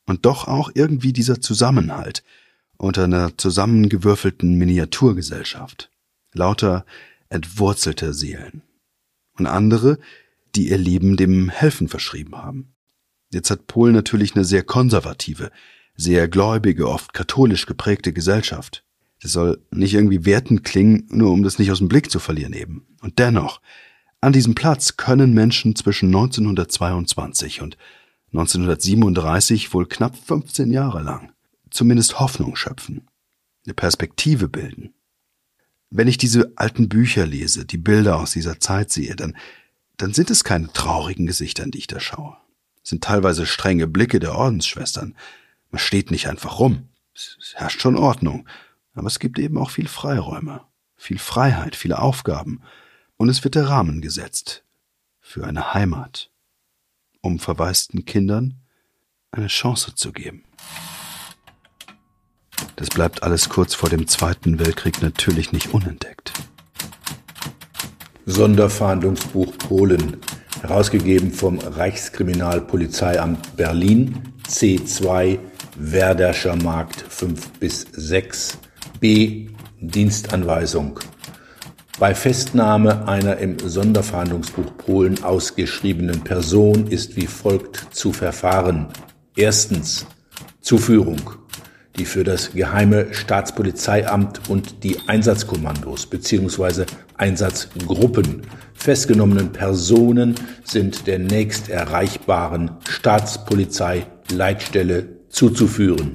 Und 0.07 0.25
doch 0.25 0.49
auch 0.49 0.71
irgendwie 0.73 1.13
dieser 1.13 1.43
Zusammenhalt 1.43 2.23
unter 2.79 3.05
einer 3.05 3.37
zusammengewürfelten 3.37 4.55
Miniaturgesellschaft. 4.55 5.91
Lauter 6.33 6.87
entwurzelte 7.29 8.15
Seelen. 8.15 8.63
Und 9.37 9.47
andere, 9.47 9.99
die 10.55 10.71
ihr 10.71 10.79
Leben 10.79 11.17
dem 11.17 11.49
Helfen 11.49 11.89
verschrieben 11.89 12.37
haben. 12.37 12.75
Jetzt 13.31 13.51
hat 13.51 13.67
Polen 13.67 13.95
natürlich 13.95 14.35
eine 14.35 14.45
sehr 14.45 14.63
konservative, 14.63 15.51
sehr 15.95 16.29
gläubige, 16.29 16.89
oft 16.89 17.13
katholisch 17.13 17.67
geprägte 17.67 18.13
Gesellschaft. 18.13 18.85
Das 19.21 19.33
soll 19.33 19.61
nicht 19.71 19.95
irgendwie 19.95 20.25
wertend 20.25 20.65
klingen, 20.65 21.07
nur 21.11 21.33
um 21.33 21.43
das 21.43 21.59
nicht 21.59 21.71
aus 21.71 21.79
dem 21.79 21.89
Blick 21.89 22.11
zu 22.11 22.21
verlieren 22.21 22.53
eben. 22.53 22.87
Und 23.03 23.19
dennoch, 23.19 23.61
an 24.21 24.33
diesem 24.33 24.55
Platz 24.55 24.97
können 24.97 25.35
Menschen 25.35 25.77
zwischen 25.77 26.07
1922 26.07 27.61
und 27.61 27.77
1937 28.33 29.75
wohl 29.75 29.87
knapp 29.87 30.17
15 30.17 30.71
Jahre 30.71 31.03
lang 31.03 31.33
zumindest 31.79 32.19
Hoffnung 32.19 32.57
schöpfen, 32.57 33.07
eine 33.65 33.73
Perspektive 33.73 34.49
bilden. 34.49 34.95
Wenn 35.91 36.09
ich 36.09 36.19
diese 36.19 36.53
alten 36.57 36.89
Bücher 36.89 37.25
lese, 37.25 37.65
die 37.65 37.79
Bilder 37.79 38.19
aus 38.19 38.33
dieser 38.33 38.59
Zeit 38.59 38.91
sehe, 38.91 39.15
dann, 39.15 39.37
dann 39.97 40.13
sind 40.13 40.29
es 40.31 40.43
keine 40.43 40.73
traurigen 40.73 41.27
Gesichter, 41.27 41.63
in 41.63 41.71
die 41.71 41.79
ich 41.79 41.87
da 41.87 42.01
schaue. 42.01 42.37
Es 42.83 42.91
sind 42.91 43.05
teilweise 43.05 43.47
strenge 43.47 43.87
Blicke 43.87 44.19
der 44.19 44.35
Ordensschwestern. 44.35 45.15
Man 45.71 45.79
steht 45.79 46.11
nicht 46.11 46.29
einfach 46.29 46.59
rum. 46.59 46.89
Es 47.15 47.55
herrscht 47.55 47.81
schon 47.81 47.97
Ordnung. 47.97 48.49
Aber 48.95 49.07
es 49.07 49.21
gibt 49.21 49.39
eben 49.39 49.57
auch 49.57 49.71
viel 49.71 49.87
Freiräume, 49.87 50.63
viel 50.97 51.21
Freiheit, 51.21 51.77
viele 51.77 52.01
Aufgaben. 52.01 52.61
Und 53.17 53.29
es 53.29 53.45
wird 53.45 53.55
der 53.55 53.69
Rahmen 53.69 54.01
gesetzt 54.01 54.65
für 55.21 55.47
eine 55.47 55.75
Heimat, 55.75 56.33
um 57.21 57.39
verwaisten 57.39 58.05
Kindern 58.05 58.63
eine 59.31 59.47
Chance 59.47 59.95
zu 59.95 60.11
geben. 60.11 60.48
Das 62.79 62.91
bleibt 62.91 63.25
alles 63.25 63.49
kurz 63.49 63.75
vor 63.75 63.89
dem 63.89 64.07
Zweiten 64.07 64.61
Weltkrieg 64.61 65.03
natürlich 65.03 65.51
nicht 65.51 65.75
unentdeckt. 65.75 66.33
Sonderfahndungsbuch 68.25 69.59
Polen, 69.59 70.19
herausgegeben 70.61 71.33
vom 71.33 71.59
Reichskriminalpolizeiamt 71.59 73.57
Berlin, 73.57 74.33
C2, 74.49 75.41
Werderscher 75.77 76.55
Markt 76.55 77.05
5 77.09 77.59
bis 77.59 77.85
6, 77.91 78.59
B, 79.01 79.49
Dienstanweisung. 79.81 81.01
Bei 81.99 82.15
Festnahme 82.15 83.09
einer 83.09 83.39
im 83.39 83.59
Sonderfahndungsbuch 83.59 84.77
Polen 84.77 85.25
ausgeschriebenen 85.25 86.23
Person 86.23 86.87
ist 86.87 87.17
wie 87.17 87.27
folgt 87.27 87.93
zu 87.93 88.13
verfahren. 88.13 88.87
Erstens 89.35 90.07
Zuführung 90.61 91.21
die 91.99 92.05
für 92.05 92.25
das 92.25 92.53
Geheime 92.53 93.13
Staatspolizeiamt 93.13 94.49
und 94.49 94.85
die 94.85 94.97
Einsatzkommandos 95.07 96.07
bzw. 96.07 96.85
Einsatzgruppen 97.17 98.43
festgenommenen 98.79 99.53
Personen 99.53 100.35
sind 100.65 101.07
der 101.07 101.19
nächst 101.19 101.69
erreichbaren 101.69 102.71
Staatspolizeileitstelle 102.89 105.09
zuzuführen. 105.29 106.13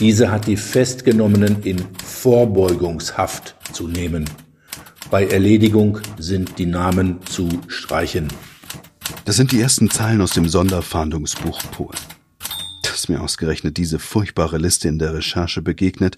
Diese 0.00 0.30
hat 0.30 0.46
die 0.46 0.56
Festgenommenen 0.56 1.62
in 1.62 1.82
Vorbeugungshaft 2.04 3.54
zu 3.72 3.88
nehmen. 3.88 4.28
Bei 5.10 5.26
Erledigung 5.26 6.00
sind 6.18 6.58
die 6.58 6.66
Namen 6.66 7.24
zu 7.26 7.48
streichen. 7.68 8.28
Das 9.24 9.36
sind 9.36 9.52
die 9.52 9.60
ersten 9.60 9.88
Zeilen 9.88 10.20
aus 10.20 10.32
dem 10.32 10.48
Sonderfahndungsbuch 10.48 11.62
Polen 11.70 12.13
dass 12.94 13.08
mir 13.08 13.20
ausgerechnet 13.20 13.76
diese 13.76 13.98
furchtbare 13.98 14.58
Liste 14.58 14.88
in 14.88 14.98
der 14.98 15.14
Recherche 15.14 15.60
begegnet, 15.62 16.16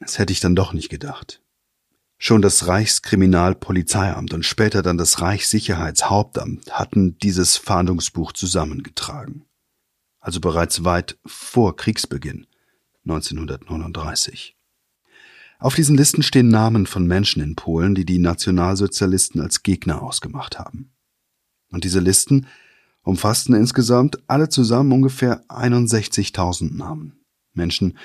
das 0.00 0.18
hätte 0.18 0.32
ich 0.32 0.40
dann 0.40 0.56
doch 0.56 0.72
nicht 0.72 0.88
gedacht. 0.88 1.40
Schon 2.18 2.42
das 2.42 2.66
Reichskriminalpolizeiamt 2.66 4.34
und 4.34 4.44
später 4.44 4.82
dann 4.82 4.98
das 4.98 5.20
Reichssicherheitshauptamt 5.20 6.72
hatten 6.72 7.16
dieses 7.18 7.56
Fahndungsbuch 7.56 8.32
zusammengetragen. 8.32 9.44
Also 10.18 10.40
bereits 10.40 10.84
weit 10.84 11.16
vor 11.24 11.76
Kriegsbeginn 11.76 12.48
1939. 13.04 14.56
Auf 15.60 15.76
diesen 15.76 15.96
Listen 15.96 16.22
stehen 16.22 16.48
Namen 16.48 16.86
von 16.86 17.06
Menschen 17.06 17.40
in 17.42 17.54
Polen, 17.54 17.94
die 17.94 18.04
die 18.04 18.18
Nationalsozialisten 18.18 19.40
als 19.40 19.62
Gegner 19.62 20.02
ausgemacht 20.02 20.58
haben. 20.58 20.92
Und 21.70 21.84
diese 21.84 22.00
Listen 22.00 22.46
umfassten 23.02 23.54
insgesamt 23.54 24.18
alle 24.28 24.48
zusammen 24.48 24.92
ungefähr 24.92 25.44
61.000 25.48 26.76
Namen. 26.76 27.20
Menschen, 27.52 27.98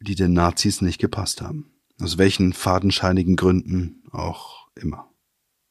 die 0.00 0.14
den 0.14 0.32
Nazis 0.32 0.82
nicht 0.82 0.98
gepasst 0.98 1.40
haben. 1.40 1.72
Aus 2.00 2.18
welchen 2.18 2.52
fadenscheinigen 2.52 3.36
Gründen 3.36 4.02
auch 4.12 4.68
immer. 4.74 5.10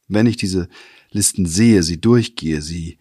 Wenn 0.08 0.26
ich 0.26 0.38
diese 0.38 0.70
Listen 1.12 1.46
sehe, 1.46 1.84
sie 1.84 2.00
durchgehe, 2.02 2.62
sie 2.62 3.00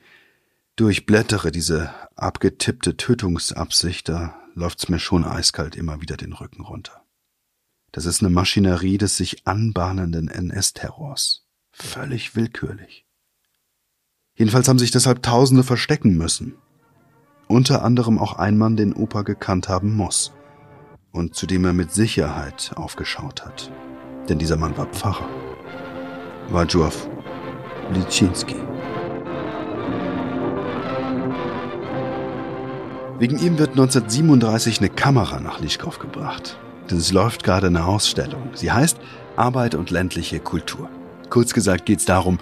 durchblättere, 0.76 1.50
diese 1.50 1.94
abgetippte 2.16 2.96
Tötungsabsicht, 2.96 4.08
da 4.08 4.38
läuft's 4.54 4.88
mir 4.88 4.98
schon 4.98 5.24
eiskalt 5.24 5.76
immer 5.76 6.00
wieder 6.00 6.16
den 6.16 6.32
Rücken 6.32 6.62
runter. 6.62 7.04
Das 7.92 8.06
ist 8.06 8.22
eine 8.22 8.30
Maschinerie 8.30 8.98
des 8.98 9.16
sich 9.16 9.46
anbahnenden 9.46 10.28
NS-Terrors. 10.28 11.46
Völlig 11.70 12.34
willkürlich. 12.34 13.06
Jedenfalls 14.36 14.68
haben 14.68 14.78
sich 14.80 14.90
deshalb 14.90 15.22
Tausende 15.22 15.62
verstecken 15.62 16.16
müssen. 16.16 16.54
Unter 17.46 17.84
anderem 17.84 18.18
auch 18.18 18.36
ein 18.36 18.58
Mann, 18.58 18.76
den 18.76 18.92
Opa 18.92 19.22
gekannt 19.22 19.68
haben 19.68 19.94
muss 19.94 20.32
und 21.12 21.36
zu 21.36 21.46
dem 21.46 21.64
er 21.64 21.72
mit 21.72 21.92
Sicherheit 21.92 22.72
aufgeschaut 22.74 23.44
hat. 23.44 23.70
Denn 24.28 24.38
dieser 24.38 24.56
Mann 24.56 24.76
war 24.76 24.86
Pfarrer. 24.86 25.28
Wajów 26.50 27.08
Liczynski. 27.92 28.56
Wegen 33.20 33.38
ihm 33.38 33.58
wird 33.58 33.70
1937 33.70 34.80
eine 34.80 34.90
Kamera 34.90 35.38
nach 35.38 35.60
Lischkow 35.60 35.96
gebracht. 36.00 36.58
Denn 36.90 36.98
es 36.98 37.12
läuft 37.12 37.44
gerade 37.44 37.68
eine 37.68 37.84
Ausstellung. 37.84 38.50
Sie 38.54 38.72
heißt 38.72 38.98
Arbeit 39.36 39.76
und 39.76 39.90
ländliche 39.90 40.40
Kultur. 40.40 40.88
Kurz 41.30 41.54
gesagt 41.54 41.86
geht 41.86 42.00
es 42.00 42.04
darum, 42.04 42.38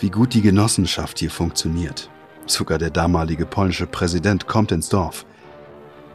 wie 0.00 0.10
gut 0.10 0.34
die 0.34 0.42
Genossenschaft 0.42 1.18
hier 1.18 1.30
funktioniert. 1.30 2.10
Sogar 2.46 2.78
der 2.78 2.90
damalige 2.90 3.46
polnische 3.46 3.86
Präsident 3.86 4.46
kommt 4.46 4.72
ins 4.72 4.88
Dorf. 4.88 5.26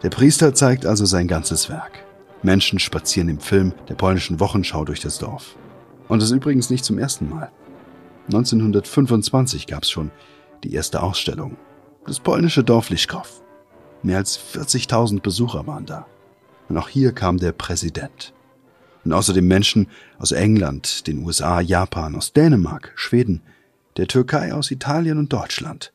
Der 0.04 0.10
Priester 0.10 0.54
zeigt 0.54 0.86
also 0.86 1.06
sein 1.06 1.28
ganzes 1.28 1.70
Werk. 1.70 2.06
Menschen 2.44 2.80
spazieren 2.80 3.30
im 3.30 3.40
Film 3.40 3.74
der 3.90 3.96
polnischen 3.96 4.40
Wochenschau 4.40 4.86
durch 4.86 5.00
das 5.00 5.20
Dorf. 5.20 5.56
Und 6.08 6.22
das 6.22 6.32
übrigens 6.32 6.70
nicht 6.70 6.86
zum 6.86 6.98
ersten 6.98 7.30
Mal. 7.30 7.52
1925 8.26 9.68
gab 9.68 9.84
es 9.84 9.92
schon 9.92 10.12
die 10.64 10.74
erste 10.74 11.02
Ausstellung. 11.04 11.58
Das 12.06 12.20
polnische 12.20 12.64
Dorf 12.64 12.90
Lischkow. 12.90 13.42
Mehr 14.04 14.18
als 14.18 14.40
40.000 14.40 15.22
Besucher 15.22 15.68
waren 15.68 15.86
da. 15.86 16.08
Und 16.70 16.78
auch 16.78 16.90
hier 16.90 17.12
kam 17.12 17.38
der 17.38 17.52
Präsident. 17.52 18.34
Und 19.04 19.14
außerdem 19.14 19.48
Menschen 19.48 19.88
aus 20.18 20.32
England, 20.32 21.08
den 21.08 21.24
USA, 21.24 21.60
Japan, 21.62 22.16
aus 22.16 22.34
Dänemark, 22.34 22.94
Schweden, 22.96 23.42
der 23.98 24.08
Türkei 24.08 24.54
aus 24.54 24.72
Italien 24.72 25.18
und 25.18 25.32
Deutschland. 25.34 25.94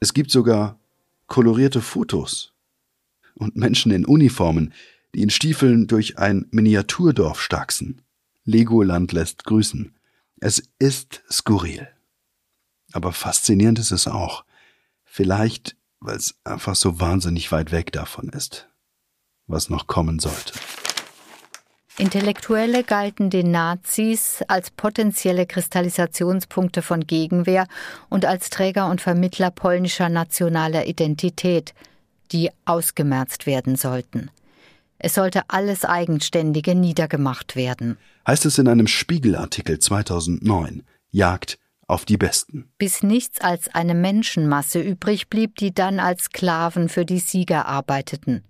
Es 0.00 0.14
gibt 0.14 0.30
sogar 0.30 0.78
kolorierte 1.26 1.80
Fotos 1.80 2.52
und 3.34 3.56
Menschen 3.56 3.92
in 3.92 4.04
Uniformen, 4.04 4.72
die 5.14 5.22
in 5.22 5.30
Stiefeln 5.30 5.86
durch 5.86 6.18
ein 6.18 6.46
Miniaturdorf 6.50 7.40
stachsen. 7.40 8.02
Legoland 8.44 9.12
lässt 9.12 9.44
grüßen. 9.44 9.94
Es 10.40 10.62
ist 10.78 11.22
skurril. 11.30 11.88
Aber 12.92 13.12
faszinierend 13.12 13.78
ist 13.78 13.92
es 13.92 14.06
auch. 14.08 14.44
Vielleicht, 15.04 15.76
weil 16.00 16.16
es 16.16 16.34
einfach 16.44 16.74
so 16.74 17.00
wahnsinnig 17.00 17.52
weit 17.52 17.72
weg 17.72 17.92
davon 17.92 18.28
ist, 18.30 18.68
was 19.46 19.70
noch 19.70 19.86
kommen 19.86 20.18
sollte. 20.18 20.54
Intellektuelle 21.98 22.84
galten 22.84 23.28
den 23.28 23.50
Nazis 23.50 24.42
als 24.48 24.70
potenzielle 24.70 25.44
Kristallisationspunkte 25.44 26.80
von 26.80 27.06
Gegenwehr 27.06 27.66
und 28.08 28.24
als 28.24 28.48
Träger 28.48 28.88
und 28.88 29.02
Vermittler 29.02 29.50
polnischer 29.50 30.08
nationaler 30.08 30.86
Identität, 30.86 31.74
die 32.32 32.50
ausgemerzt 32.64 33.46
werden 33.46 33.76
sollten. 33.76 34.30
Es 34.98 35.14
sollte 35.14 35.42
alles 35.48 35.84
Eigenständige 35.84 36.74
niedergemacht 36.74 37.56
werden. 37.56 37.98
Heißt 38.26 38.46
es 38.46 38.58
in 38.58 38.68
einem 38.68 38.86
Spiegelartikel 38.86 39.78
2009, 39.78 40.84
Jagd 41.10 41.58
auf 41.86 42.06
die 42.06 42.16
Besten. 42.16 42.70
Bis 42.78 43.02
nichts 43.02 43.40
als 43.40 43.68
eine 43.74 43.94
Menschenmasse 43.94 44.80
übrig 44.80 45.28
blieb, 45.28 45.56
die 45.56 45.74
dann 45.74 46.00
als 46.00 46.24
Sklaven 46.24 46.88
für 46.88 47.04
die 47.04 47.18
Sieger 47.18 47.66
arbeiteten. 47.66 48.44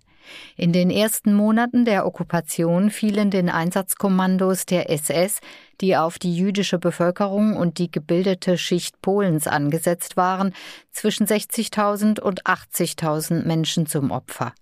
In 0.55 0.73
den 0.73 0.89
ersten 0.89 1.33
Monaten 1.33 1.85
der 1.85 2.05
Okkupation 2.05 2.89
fielen 2.89 3.31
den 3.31 3.49
Einsatzkommandos 3.49 4.65
der 4.65 4.89
SS, 4.89 5.39
die 5.81 5.97
auf 5.97 6.19
die 6.19 6.35
jüdische 6.35 6.79
Bevölkerung 6.79 7.57
und 7.57 7.77
die 7.77 7.91
gebildete 7.91 8.57
Schicht 8.57 9.01
Polens 9.01 9.47
angesetzt 9.47 10.17
waren, 10.17 10.53
zwischen 10.91 11.27
60.000 11.27 12.19
und 12.19 12.45
80.000 12.45 13.45
Menschen 13.45 13.85
zum 13.85 14.11
Opfer. 14.11 14.53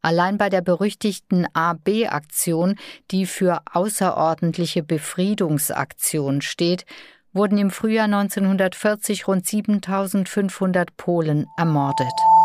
Allein 0.00 0.38
bei 0.38 0.48
der 0.48 0.60
berüchtigten 0.60 1.46
AB-Aktion, 1.52 2.76
die 3.10 3.26
für 3.26 3.62
außerordentliche 3.72 4.82
Befriedungsaktion 4.82 6.40
steht, 6.40 6.84
wurden 7.32 7.58
im 7.58 7.70
Frühjahr 7.70 8.04
1940 8.04 9.26
rund 9.28 9.46
7500 9.46 10.96
Polen 10.96 11.46
ermordet. 11.56 12.37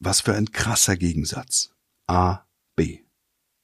Was 0.00 0.22
für 0.22 0.34
ein 0.34 0.50
krasser 0.50 0.96
Gegensatz. 0.96 1.70
A, 2.06 2.40
B. 2.74 3.00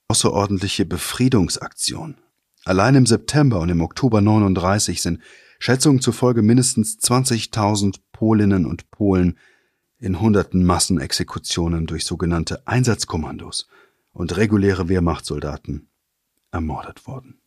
Außerordentliche 0.08 0.84
Befriedungsaktion. 0.84 2.18
Allein 2.64 2.94
im 2.94 3.06
September 3.06 3.58
und 3.60 3.70
im 3.70 3.80
Oktober 3.80 4.20
39 4.20 5.00
sind 5.00 5.22
Schätzungen 5.58 6.02
zufolge 6.02 6.42
mindestens 6.42 6.98
20.000 6.98 8.00
Polinnen 8.12 8.66
und 8.66 8.90
Polen 8.90 9.38
in 9.98 10.20
hunderten 10.20 10.64
Massenexekutionen 10.64 11.86
durch 11.86 12.04
sogenannte 12.04 12.66
Einsatzkommandos 12.66 13.66
und 14.12 14.36
reguläre 14.36 14.88
Wehrmachtssoldaten 14.90 15.88
ermordet 16.50 17.06
worden. 17.06 17.40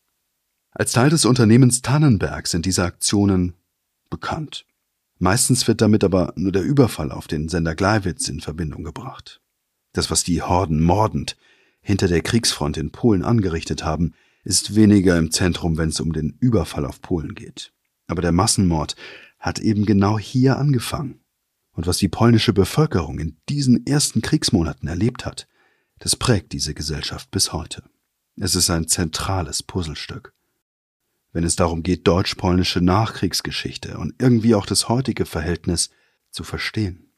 Als 0.71 0.93
Teil 0.93 1.09
des 1.09 1.25
Unternehmens 1.25 1.81
Tannenberg 1.81 2.47
sind 2.47 2.65
diese 2.65 2.83
Aktionen 2.83 3.53
bekannt. 4.09 4.65
Meistens 5.19 5.67
wird 5.67 5.81
damit 5.81 6.05
aber 6.05 6.31
nur 6.37 6.53
der 6.53 6.63
Überfall 6.63 7.11
auf 7.11 7.27
den 7.27 7.49
Sender 7.49 7.75
Gleiwitz 7.75 8.29
in 8.29 8.39
Verbindung 8.39 8.85
gebracht. 8.85 9.41
Das, 9.91 10.09
was 10.09 10.23
die 10.23 10.41
Horden 10.41 10.81
mordend 10.81 11.35
hinter 11.81 12.07
der 12.07 12.21
Kriegsfront 12.21 12.77
in 12.77 12.91
Polen 12.91 13.23
angerichtet 13.23 13.83
haben, 13.83 14.13
ist 14.45 14.75
weniger 14.75 15.17
im 15.17 15.31
Zentrum, 15.31 15.77
wenn 15.77 15.89
es 15.89 15.99
um 15.99 16.13
den 16.13 16.37
Überfall 16.39 16.85
auf 16.85 17.01
Polen 17.01 17.35
geht. 17.35 17.73
Aber 18.07 18.21
der 18.21 18.31
Massenmord 18.31 18.95
hat 19.39 19.59
eben 19.59 19.85
genau 19.85 20.17
hier 20.17 20.57
angefangen. 20.57 21.19
Und 21.73 21.85
was 21.85 21.97
die 21.97 22.07
polnische 22.07 22.53
Bevölkerung 22.53 23.19
in 23.19 23.37
diesen 23.49 23.85
ersten 23.85 24.21
Kriegsmonaten 24.21 24.87
erlebt 24.87 25.25
hat, 25.25 25.47
das 25.99 26.15
prägt 26.15 26.53
diese 26.53 26.73
Gesellschaft 26.73 27.29
bis 27.29 27.51
heute. 27.51 27.83
Es 28.37 28.55
ist 28.55 28.69
ein 28.69 28.87
zentrales 28.87 29.63
Puzzlestück 29.63 30.33
wenn 31.31 31.43
es 31.43 31.55
darum 31.55 31.83
geht, 31.83 32.07
deutsch-polnische 32.07 32.81
Nachkriegsgeschichte 32.81 33.97
und 33.97 34.15
irgendwie 34.19 34.55
auch 34.55 34.65
das 34.65 34.89
heutige 34.89 35.25
Verhältnis 35.25 35.91
zu 36.31 36.43
verstehen. 36.43 37.11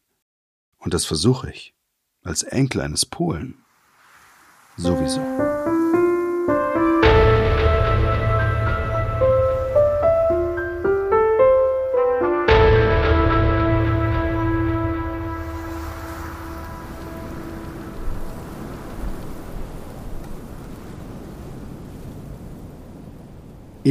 Und 0.78 0.94
das 0.94 1.06
versuche 1.06 1.50
ich, 1.50 1.76
als 2.24 2.44
Enkel 2.44 2.82
eines 2.82 3.06
Polen, 3.06 3.56
sowieso. 4.78 5.22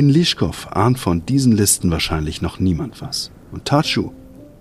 In 0.00 0.08
Lischkow 0.08 0.66
ahnt 0.70 0.98
von 0.98 1.26
diesen 1.26 1.52
Listen 1.52 1.90
wahrscheinlich 1.90 2.40
noch 2.40 2.58
niemand 2.58 3.02
was. 3.02 3.30
Und 3.52 3.66
Tatschu 3.66 4.12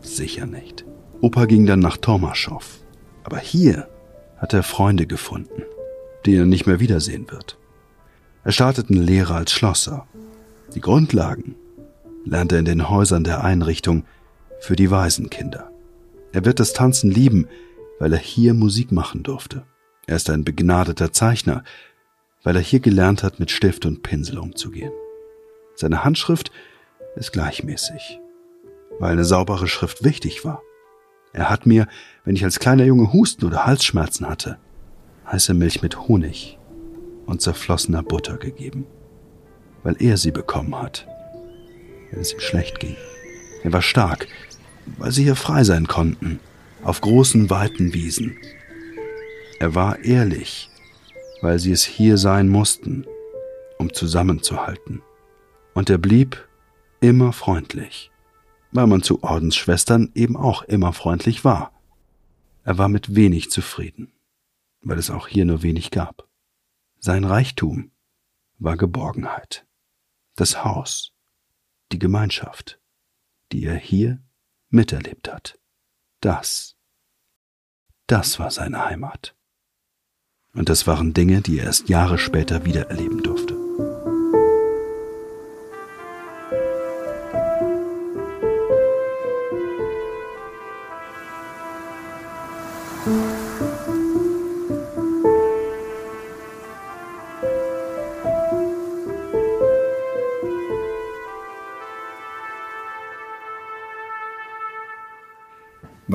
sicher 0.01 0.45
nicht. 0.45 0.83
Opa 1.21 1.45
ging 1.45 1.65
dann 1.65 1.79
nach 1.79 1.95
Tomaschow. 1.95 2.81
Aber 3.23 3.37
hier 3.37 3.87
hat 4.35 4.53
er 4.53 4.63
Freunde 4.63 5.07
gefunden, 5.07 5.63
die 6.25 6.35
er 6.35 6.45
nicht 6.45 6.67
mehr 6.67 6.81
wiedersehen 6.81 7.31
wird. 7.31 7.57
Er 8.43 8.51
startet 8.51 8.89
eine 8.89 8.99
Lehre 8.99 9.33
als 9.33 9.53
Schlosser. 9.53 10.07
Die 10.75 10.81
Grundlagen 10.81 11.55
lernt 12.25 12.51
er 12.51 12.59
in 12.59 12.65
den 12.65 12.89
Häusern 12.89 13.23
der 13.23 13.41
Einrichtung 13.41 14.03
für 14.59 14.75
die 14.75 14.91
Waisenkinder. 14.91 15.71
Er 16.33 16.43
wird 16.43 16.59
das 16.59 16.73
Tanzen 16.73 17.11
lieben, 17.11 17.47
weil 17.97 18.11
er 18.11 18.19
hier 18.19 18.53
Musik 18.53 18.91
machen 18.91 19.23
durfte. 19.23 19.63
Er 20.05 20.17
ist 20.17 20.29
ein 20.29 20.43
begnadeter 20.43 21.13
Zeichner, 21.13 21.63
weil 22.43 22.57
er 22.57 22.61
hier 22.61 22.81
gelernt 22.81 23.23
hat, 23.23 23.39
mit 23.39 23.51
Stift 23.51 23.85
und 23.85 24.03
Pinsel 24.03 24.37
umzugehen. 24.37 24.91
Seine 25.79 26.03
Handschrift 26.03 26.51
ist 27.15 27.31
gleichmäßig, 27.31 28.19
weil 28.99 29.13
eine 29.13 29.23
saubere 29.23 29.69
Schrift 29.69 30.03
wichtig 30.03 30.43
war. 30.43 30.61
Er 31.31 31.49
hat 31.49 31.65
mir, 31.65 31.87
wenn 32.25 32.35
ich 32.35 32.43
als 32.43 32.59
kleiner 32.59 32.83
Junge 32.83 33.13
Husten 33.13 33.45
oder 33.45 33.65
Halsschmerzen 33.65 34.27
hatte, 34.27 34.57
heiße 35.31 35.53
Milch 35.53 35.81
mit 35.81 35.97
Honig 36.09 36.59
und 37.27 37.41
zerflossener 37.41 38.03
Butter 38.03 38.35
gegeben, 38.35 38.87
weil 39.83 39.95
er 40.01 40.17
sie 40.17 40.31
bekommen 40.31 40.75
hat, 40.75 41.07
wenn 42.11 42.19
es 42.19 42.33
ihm 42.33 42.41
schlecht 42.41 42.81
ging. 42.81 42.97
Er 43.63 43.71
war 43.71 43.81
stark, 43.81 44.27
weil 44.97 45.11
sie 45.11 45.23
hier 45.23 45.37
frei 45.37 45.63
sein 45.63 45.87
konnten, 45.87 46.41
auf 46.83 46.99
großen, 46.99 47.49
weiten 47.49 47.93
Wiesen. 47.93 48.37
Er 49.61 49.75
war 49.75 50.03
ehrlich, 50.03 50.69
weil 51.41 51.57
sie 51.57 51.71
es 51.71 51.85
hier 51.85 52.17
sein 52.17 52.49
mussten, 52.49 53.05
um 53.77 53.93
zusammenzuhalten 53.93 55.03
und 55.73 55.89
er 55.89 55.97
blieb 55.97 56.47
immer 56.99 57.33
freundlich, 57.33 58.11
weil 58.71 58.87
man 58.87 59.01
zu 59.01 59.23
Ordensschwestern 59.23 60.11
eben 60.13 60.35
auch 60.35 60.63
immer 60.63 60.93
freundlich 60.93 61.43
war. 61.43 61.73
Er 62.63 62.77
war 62.77 62.89
mit 62.89 63.15
wenig 63.15 63.49
zufrieden, 63.49 64.11
weil 64.81 64.97
es 64.97 65.09
auch 65.09 65.27
hier 65.27 65.45
nur 65.45 65.63
wenig 65.63 65.91
gab. 65.91 66.27
Sein 66.99 67.23
Reichtum 67.23 67.91
war 68.57 68.75
Geborgenheit, 68.75 69.65
das 70.35 70.63
Haus, 70.63 71.13
die 71.91 71.99
Gemeinschaft, 71.99 72.79
die 73.51 73.63
er 73.63 73.77
hier 73.77 74.21
miterlebt 74.69 75.31
hat. 75.31 75.57
Das, 76.21 76.75
das 78.07 78.39
war 78.39 78.51
seine 78.51 78.85
Heimat. 78.85 79.35
Und 80.53 80.69
das 80.69 80.87
waren 80.87 81.13
Dinge, 81.13 81.41
die 81.41 81.59
er 81.59 81.65
erst 81.65 81.89
Jahre 81.89 82.17
später 82.17 82.65
wiedererleben 82.65 83.23
durfte. 83.23 83.48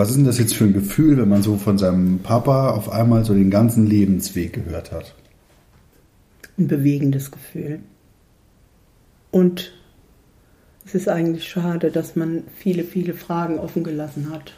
Was 0.05 0.11
ist 0.11 0.17
denn 0.17 0.27
das 0.27 0.39
jetzt 0.39 0.55
für 0.55 0.65
ein 0.65 0.75
Gefühl, 0.75 1.17
wenn 1.17 1.31
man 1.31 1.43
so 1.43 1.57
von 1.57 1.79
seinem 1.79 2.19
Papa 2.19 2.73
auf 2.73 2.91
einmal 2.91 3.25
so 3.25 3.33
den 3.33 3.51
ganzen 3.51 3.87
Lebensweg 3.87 4.53
gehört 4.53 4.93
hat? 4.93 5.15
Ein 6.59 6.69
bewegendes 6.69 7.31
Gefühl. 7.31 7.79
Und 9.31 9.73
es 10.85 10.95
ist 10.95 11.09
eigentlich 11.09 11.49
schade, 11.49 11.91
dass 11.91 12.17
man 12.17 12.43
viele, 12.55 12.85
viele 12.85 13.15
Fragen 13.15 13.59
offen 13.59 13.83
gelassen 13.83 14.29
hat. 14.31 14.53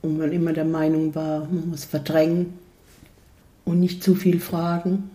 Und 0.00 0.16
man 0.16 0.32
immer 0.32 0.54
der 0.54 0.64
Meinung 0.64 1.14
war, 1.14 1.40
man 1.40 1.68
muss 1.68 1.84
verdrängen 1.84 2.54
und 3.66 3.78
nicht 3.78 4.02
zu 4.02 4.14
viel 4.14 4.40
fragen. 4.40 5.10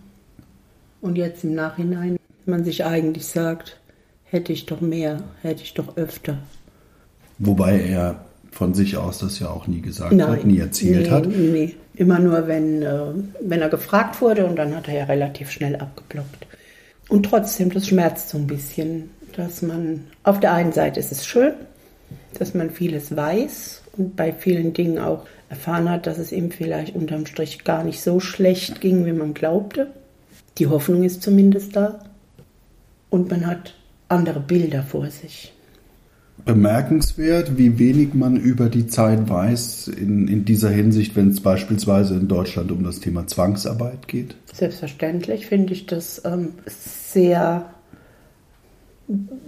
Und 1.00 1.18
jetzt 1.18 1.42
im 1.42 1.56
Nachhinein, 1.56 2.16
man 2.46 2.62
sich 2.62 2.84
eigentlich 2.84 3.26
sagt, 3.26 3.76
hätte 4.22 4.52
ich 4.52 4.66
doch 4.66 4.80
mehr, 4.80 5.24
hätte 5.42 5.64
ich 5.64 5.74
doch 5.74 5.96
öfter. 5.96 6.38
Wobei 7.38 7.80
er 7.80 8.29
von 8.50 8.74
sich 8.74 8.96
aus 8.96 9.18
das 9.18 9.38
ja 9.38 9.48
auch 9.48 9.66
nie 9.66 9.80
gesagt 9.80 10.12
Nein, 10.12 10.28
hat, 10.28 10.44
nie 10.44 10.58
erzählt 10.58 11.06
nee, 11.06 11.10
hat. 11.10 11.26
Nee, 11.26 11.74
immer 11.94 12.18
nur, 12.18 12.46
wenn, 12.46 12.82
äh, 12.82 13.00
wenn 13.40 13.60
er 13.60 13.68
gefragt 13.68 14.20
wurde 14.20 14.46
und 14.46 14.56
dann 14.56 14.74
hat 14.74 14.88
er 14.88 14.94
ja 14.94 15.04
relativ 15.04 15.50
schnell 15.50 15.76
abgeblockt. 15.76 16.46
Und 17.08 17.24
trotzdem, 17.24 17.72
das 17.72 17.88
schmerzt 17.88 18.28
so 18.28 18.38
ein 18.38 18.46
bisschen, 18.46 19.10
dass 19.36 19.62
man, 19.62 20.04
auf 20.22 20.40
der 20.40 20.52
einen 20.52 20.72
Seite 20.72 21.00
ist 21.00 21.12
es 21.12 21.26
schön, 21.26 21.52
dass 22.38 22.54
man 22.54 22.70
vieles 22.70 23.16
weiß 23.16 23.82
und 23.96 24.16
bei 24.16 24.32
vielen 24.32 24.72
Dingen 24.72 24.98
auch 24.98 25.26
erfahren 25.48 25.90
hat, 25.90 26.06
dass 26.06 26.18
es 26.18 26.32
ihm 26.32 26.50
vielleicht 26.50 26.94
unterm 26.94 27.26
Strich 27.26 27.64
gar 27.64 27.82
nicht 27.84 28.00
so 28.00 28.20
schlecht 28.20 28.80
ging, 28.80 29.04
wie 29.06 29.12
man 29.12 29.34
glaubte. 29.34 29.88
Die 30.58 30.68
Hoffnung 30.68 31.02
ist 31.02 31.22
zumindest 31.22 31.74
da. 31.74 31.98
Und 33.10 33.30
man 33.30 33.46
hat 33.46 33.74
andere 34.08 34.40
Bilder 34.40 34.82
vor 34.84 35.10
sich 35.10 35.52
bemerkenswert, 36.44 37.58
wie 37.58 37.78
wenig 37.78 38.14
man 38.14 38.36
über 38.36 38.68
die 38.68 38.86
Zeit 38.86 39.28
weiß 39.28 39.88
in, 39.88 40.28
in 40.28 40.44
dieser 40.44 40.70
Hinsicht, 40.70 41.16
wenn 41.16 41.30
es 41.30 41.40
beispielsweise 41.40 42.14
in 42.14 42.28
Deutschland 42.28 42.72
um 42.72 42.84
das 42.84 43.00
Thema 43.00 43.26
Zwangsarbeit 43.26 44.08
geht? 44.08 44.36
Selbstverständlich 44.52 45.46
finde 45.46 45.72
ich 45.72 45.86
das 45.86 46.22
ähm, 46.24 46.50
sehr 46.66 47.70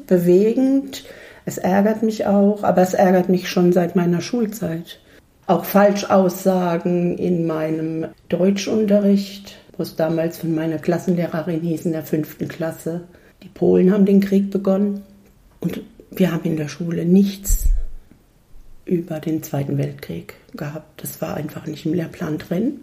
bewegend. 0.07 1.05
Es 1.44 1.59
ärgert 1.59 2.02
mich 2.02 2.26
auch, 2.26 2.62
aber 2.62 2.83
es 2.83 2.94
ärgert 2.94 3.28
mich 3.28 3.48
schon 3.48 3.72
seit 3.72 3.96
meiner 3.96 4.20
Schulzeit. 4.20 5.00
Auch 5.46 5.64
Falschaussagen 5.64 7.18
in 7.18 7.46
meinem 7.46 8.07
Deutschunterricht, 8.28 9.57
wo 9.76 9.83
es 9.83 9.96
damals 9.96 10.38
von 10.38 10.55
meiner 10.55 10.78
Klassenlehrerin 10.78 11.61
hieß 11.61 11.87
in 11.87 11.92
der 11.92 12.05
fünften 12.05 12.48
Klasse. 12.48 13.02
Die 13.42 13.48
Polen 13.48 13.92
haben 13.92 14.07
den 14.07 14.20
Krieg 14.20 14.50
begonnen. 14.50 15.02
Und 15.61 15.81
wir 16.14 16.33
haben 16.33 16.44
in 16.44 16.57
der 16.57 16.68
Schule 16.68 17.05
nichts 17.05 17.68
über 18.85 19.20
den 19.20 19.42
Zweiten 19.42 19.79
Weltkrieg 19.79 20.35
gehabt. 20.55 21.03
Das 21.03 21.20
war 21.20 21.35
einfach 21.35 21.66
nicht 21.66 21.87
im 21.87 21.94
Lehrplan 21.94 22.38
drin. 22.38 22.81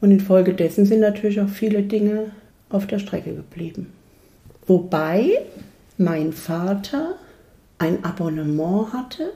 Und 0.00 0.10
infolgedessen 0.10 0.86
sind 0.86 1.00
natürlich 1.00 1.40
auch 1.40 1.48
viele 1.48 1.82
Dinge 1.82 2.32
auf 2.70 2.86
der 2.86 2.98
Strecke 2.98 3.34
geblieben. 3.34 3.92
Wobei 4.66 5.30
mein 5.98 6.32
Vater 6.32 7.16
ein 7.78 8.04
Abonnement 8.04 8.92
hatte 8.92 9.32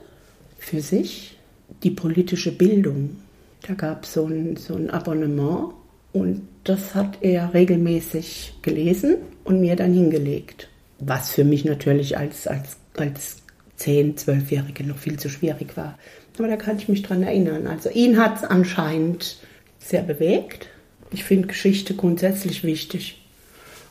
für 0.57 0.81
sich, 0.81 1.37
die 1.83 1.91
politische 1.91 2.51
Bildung. 2.51 3.17
Da 3.61 3.73
gab 3.73 4.03
es 4.03 4.13
so 4.13 4.25
ein, 4.25 4.55
so 4.55 4.75
ein 4.75 4.89
Abonnement 4.89 5.73
und 6.13 6.47
das 6.63 6.95
hat 6.95 7.17
er 7.21 7.53
regelmäßig 7.53 8.55
gelesen 8.61 9.17
und 9.43 9.61
mir 9.61 9.75
dann 9.75 9.93
hingelegt. 9.93 10.69
Was 10.99 11.31
für 11.31 11.43
mich 11.43 11.65
natürlich 11.65 12.17
als, 12.17 12.47
als 12.47 12.77
als 12.99 13.37
10-, 13.79 14.17
12-Jährige 14.17 14.83
noch 14.83 14.97
viel 14.97 15.17
zu 15.17 15.29
schwierig 15.29 15.77
war. 15.77 15.97
Aber 16.37 16.47
da 16.47 16.55
kann 16.55 16.77
ich 16.77 16.87
mich 16.87 17.01
dran 17.01 17.23
erinnern. 17.23 17.67
Also 17.67 17.89
ihn 17.89 18.17
hat 18.17 18.37
es 18.37 18.43
anscheinend 18.43 19.37
sehr 19.79 20.03
bewegt. 20.03 20.67
Ich 21.11 21.23
finde 21.23 21.47
Geschichte 21.47 21.95
grundsätzlich 21.95 22.63
wichtig. 22.63 23.23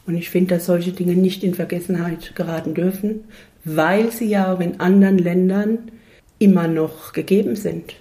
Und 0.07 0.15
ich 0.17 0.31
finde, 0.31 0.55
dass 0.55 0.67
solche 0.67 0.93
Dinge 0.93 1.15
nicht 1.15 1.43
in 1.43 1.55
Vergessenheit 1.55 2.37
geraten 2.37 2.75
dürfen, 2.75 3.25
weil 3.65 4.13
sie 4.13 4.27
ja 4.27 4.55
auch 4.55 4.61
in 4.61 4.79
anderen 4.79 5.19
Ländern 5.19 5.91
immer 6.39 6.69
noch 6.69 7.13
gegeben 7.13 7.57
sind. 7.57 7.95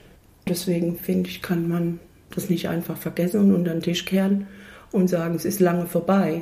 Deswegen 0.48 0.98
finde 0.98 1.30
ich, 1.30 1.42
kann 1.42 1.68
man 1.68 2.00
das 2.36 2.50
nicht 2.50 2.70
einfach 2.70 2.98
vergessen 2.98 3.40
und 3.40 3.56
unter 3.56 3.72
den 3.72 3.82
Tisch 3.82 4.06
kehren 4.06 4.46
und 4.92 5.10
sagen, 5.10 5.36
es 5.36 5.46
ist 5.46 5.60
lange 5.60 5.88
vorbei. 5.88 6.42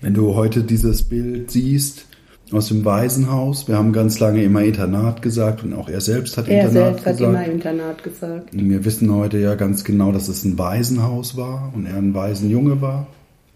Wenn 0.00 0.14
du 0.14 0.34
heute 0.34 0.62
dieses 0.62 1.02
Bild 1.02 1.50
siehst, 1.50 2.06
aus 2.52 2.68
dem 2.68 2.84
Waisenhaus. 2.84 3.68
Wir 3.68 3.76
haben 3.76 3.92
ganz 3.92 4.20
lange 4.20 4.42
immer 4.42 4.62
Internat 4.62 5.22
gesagt 5.22 5.64
und 5.64 5.72
auch 5.74 5.88
er 5.88 6.00
selbst 6.00 6.36
hat 6.36 6.48
er 6.48 6.66
Internat 6.66 6.72
selbst 6.72 7.04
gesagt. 7.04 7.06
Er 7.06 7.16
selbst 7.16 7.36
hat 7.36 7.44
immer 7.44 7.52
Internat 7.52 8.02
gesagt. 8.02 8.52
Und 8.52 8.70
wir 8.70 8.84
wissen 8.84 9.14
heute 9.14 9.38
ja 9.38 9.54
ganz 9.54 9.84
genau, 9.84 10.12
dass 10.12 10.28
es 10.28 10.44
ein 10.44 10.58
Waisenhaus 10.58 11.36
war 11.36 11.72
und 11.74 11.86
er 11.86 11.96
ein 11.96 12.14
Waisenjunge 12.14 12.80
war. 12.80 13.06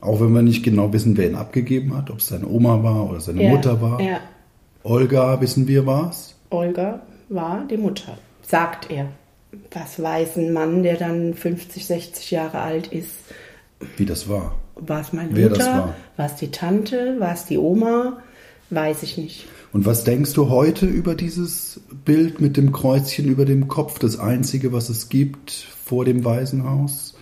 Auch 0.00 0.20
wenn 0.20 0.32
wir 0.32 0.42
nicht 0.42 0.62
genau 0.62 0.92
wissen, 0.92 1.16
wer 1.16 1.28
ihn 1.28 1.34
abgegeben 1.34 1.96
hat, 1.96 2.10
ob 2.10 2.18
es 2.18 2.28
seine 2.28 2.46
Oma 2.46 2.82
war 2.82 3.10
oder 3.10 3.20
seine 3.20 3.42
ja, 3.42 3.50
Mutter 3.50 3.80
war. 3.80 4.00
Ja. 4.00 4.20
Olga, 4.84 5.40
wissen 5.40 5.66
wir, 5.66 5.86
war 5.86 6.10
es? 6.10 6.36
Olga 6.50 7.00
war 7.28 7.66
die 7.68 7.76
Mutter, 7.76 8.16
sagt 8.42 8.90
er. 8.90 9.06
Was 9.72 10.00
weiß 10.00 10.36
ein 10.36 10.52
Mann, 10.52 10.82
der 10.82 10.96
dann 10.96 11.34
50, 11.34 11.86
60 11.86 12.30
Jahre 12.30 12.60
alt 12.60 12.88
ist? 12.88 13.10
Wie 13.96 14.04
das 14.04 14.28
war. 14.28 14.54
War 14.76 15.00
es 15.00 15.12
meine 15.12 15.30
Wer 15.34 15.48
Mutter? 15.48 15.94
War 16.16 16.26
es 16.26 16.36
die 16.36 16.50
Tante? 16.50 17.16
War 17.18 17.32
es 17.32 17.46
die 17.46 17.58
Oma? 17.58 18.18
Weiß 18.70 19.02
ich 19.02 19.16
nicht. 19.16 19.46
Und 19.72 19.86
was 19.86 20.04
denkst 20.04 20.32
du 20.34 20.48
heute 20.48 20.86
über 20.86 21.14
dieses 21.14 21.80
Bild 22.04 22.40
mit 22.40 22.56
dem 22.56 22.72
Kreuzchen 22.72 23.26
über 23.26 23.44
dem 23.44 23.68
Kopf, 23.68 23.98
das 23.98 24.18
einzige, 24.18 24.72
was 24.72 24.88
es 24.88 25.08
gibt 25.08 25.50
vor 25.52 26.04
dem 26.04 26.24
Waisenhaus? 26.24 27.14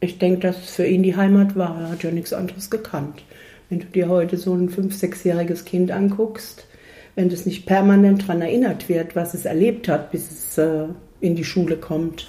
Ich 0.00 0.18
denke, 0.18 0.40
dass 0.40 0.58
es 0.58 0.70
für 0.70 0.86
ihn 0.86 1.02
die 1.02 1.16
Heimat 1.16 1.56
war. 1.56 1.80
Er 1.80 1.90
hat 1.90 2.02
ja 2.02 2.10
nichts 2.10 2.32
anderes 2.32 2.70
gekannt. 2.70 3.22
Wenn 3.70 3.80
du 3.80 3.86
dir 3.86 4.08
heute 4.08 4.36
so 4.36 4.54
ein 4.54 4.68
fünf-, 4.68 4.94
sechsjähriges 4.94 5.64
Kind 5.64 5.90
anguckst, 5.90 6.66
wenn 7.14 7.28
das 7.28 7.46
nicht 7.46 7.66
permanent 7.66 8.22
daran 8.22 8.42
erinnert 8.42 8.88
wird, 8.88 9.16
was 9.16 9.34
es 9.34 9.44
erlebt 9.44 9.88
hat, 9.88 10.10
bis 10.10 10.30
es 10.30 10.58
äh, 10.58 10.86
in 11.20 11.36
die 11.36 11.44
Schule 11.44 11.76
kommt, 11.76 12.28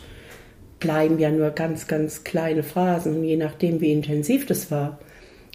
bleiben 0.80 1.20
ja 1.20 1.32
nur 1.32 1.50
ganz, 1.50 1.88
ganz 1.88 2.24
kleine 2.24 2.64
Phrasen. 2.64 3.18
Und 3.18 3.24
je 3.24 3.38
nachdem, 3.38 3.82
wie 3.82 3.92
intensiv 3.92 4.46
das 4.46 4.72
war, 4.72 5.00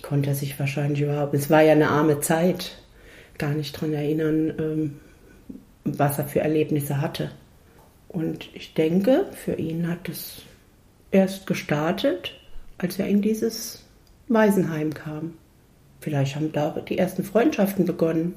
konnte 0.03 0.31
er 0.31 0.35
sich 0.35 0.59
wahrscheinlich 0.59 1.03
überhaupt, 1.03 1.35
es 1.35 1.51
war 1.51 1.63
ja 1.63 1.73
eine 1.73 1.89
arme 1.89 2.21
Zeit, 2.21 2.77
gar 3.39 3.51
nicht 3.51 3.77
daran 3.77 3.95
erinnern, 3.95 4.55
ähm, 4.59 5.01
was 5.85 6.19
er 6.19 6.27
für 6.27 6.41
Erlebnisse 6.41 7.01
hatte. 7.01 7.31
Und 8.09 8.49
ich 8.55 8.75
denke, 8.75 9.27
für 9.33 9.55
ihn 9.55 9.89
hat 9.89 10.09
es 10.09 10.43
erst 11.11 11.47
gestartet, 11.47 12.33
als 12.79 12.99
er 12.99 13.07
in 13.07 13.23
dieses 13.23 13.85
Waisenheim 14.29 14.93
kam. 14.93 15.35
Vielleicht 16.01 16.37
haben 16.37 16.53
da 16.53 16.71
die 16.89 16.99
ersten 16.99 17.25
Freundschaften 17.25 17.85
begonnen. 17.85 18.35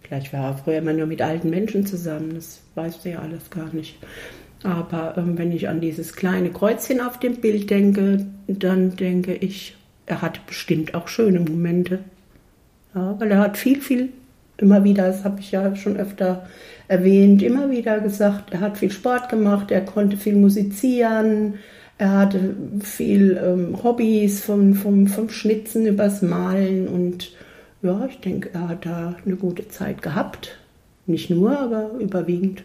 Vielleicht 0.00 0.32
war 0.32 0.50
er 0.50 0.58
früher 0.58 0.78
immer 0.78 0.92
nur 0.92 1.06
mit 1.06 1.22
alten 1.22 1.50
Menschen 1.50 1.86
zusammen, 1.86 2.34
das 2.34 2.60
weißt 2.74 3.04
du 3.04 3.10
ja 3.10 3.20
alles 3.20 3.50
gar 3.50 3.72
nicht. 3.72 3.98
Aber 4.62 5.16
ähm, 5.16 5.38
wenn 5.38 5.52
ich 5.52 5.68
an 5.68 5.80
dieses 5.80 6.14
kleine 6.14 6.50
Kreuzchen 6.50 7.00
auf 7.00 7.18
dem 7.18 7.40
Bild 7.40 7.70
denke, 7.70 8.26
dann 8.46 8.96
denke 8.96 9.34
ich, 9.34 9.76
er 10.06 10.22
hatte 10.22 10.40
bestimmt 10.46 10.94
auch 10.94 11.08
schöne 11.08 11.40
Momente. 11.40 12.00
Ja, 12.94 13.18
weil 13.18 13.30
er 13.30 13.38
hat 13.38 13.56
viel, 13.56 13.80
viel, 13.80 14.10
immer 14.56 14.84
wieder, 14.84 15.06
das 15.06 15.24
habe 15.24 15.40
ich 15.40 15.50
ja 15.50 15.74
schon 15.74 15.96
öfter 15.96 16.46
erwähnt, 16.86 17.42
immer 17.42 17.70
wieder 17.70 18.00
gesagt, 18.00 18.52
er 18.52 18.60
hat 18.60 18.78
viel 18.78 18.90
Sport 18.90 19.28
gemacht, 19.28 19.70
er 19.70 19.80
konnte 19.80 20.16
viel 20.16 20.36
musizieren, 20.36 21.54
er 21.98 22.12
hatte 22.12 22.54
viel 22.80 23.40
ähm, 23.42 23.82
Hobbys 23.82 24.42
vom, 24.42 24.74
vom, 24.74 25.06
vom 25.06 25.28
Schnitzen 25.28 25.86
übers 25.86 26.22
Malen 26.22 26.88
und 26.88 27.32
ja, 27.82 28.06
ich 28.08 28.20
denke, 28.20 28.50
er 28.52 28.68
hat 28.68 28.86
da 28.86 29.16
eine 29.24 29.36
gute 29.36 29.68
Zeit 29.68 30.02
gehabt. 30.02 30.58
Nicht 31.06 31.28
nur, 31.28 31.58
aber 31.58 31.90
überwiegend. 32.00 32.62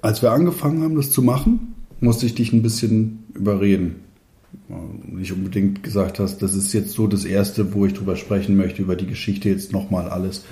Als 0.00 0.22
wir 0.22 0.32
angefangen 0.32 0.82
haben, 0.82 0.96
das 0.96 1.10
zu 1.10 1.20
machen, 1.20 1.74
musste 2.00 2.24
ich 2.24 2.34
dich 2.34 2.54
ein 2.54 2.62
bisschen 2.62 3.24
überreden 3.34 4.05
nicht 4.68 5.32
unbedingt 5.32 5.82
gesagt 5.82 6.18
hast, 6.18 6.42
das 6.42 6.54
ist 6.54 6.72
jetzt 6.72 6.92
so 6.92 7.06
das 7.06 7.24
Erste, 7.24 7.74
wo 7.74 7.86
ich 7.86 7.94
drüber 7.94 8.16
sprechen 8.16 8.56
möchte, 8.56 8.82
über 8.82 8.96
die 8.96 9.06
Geschichte 9.06 9.48
jetzt 9.48 9.72
nochmal 9.72 10.08
alles 10.08 10.44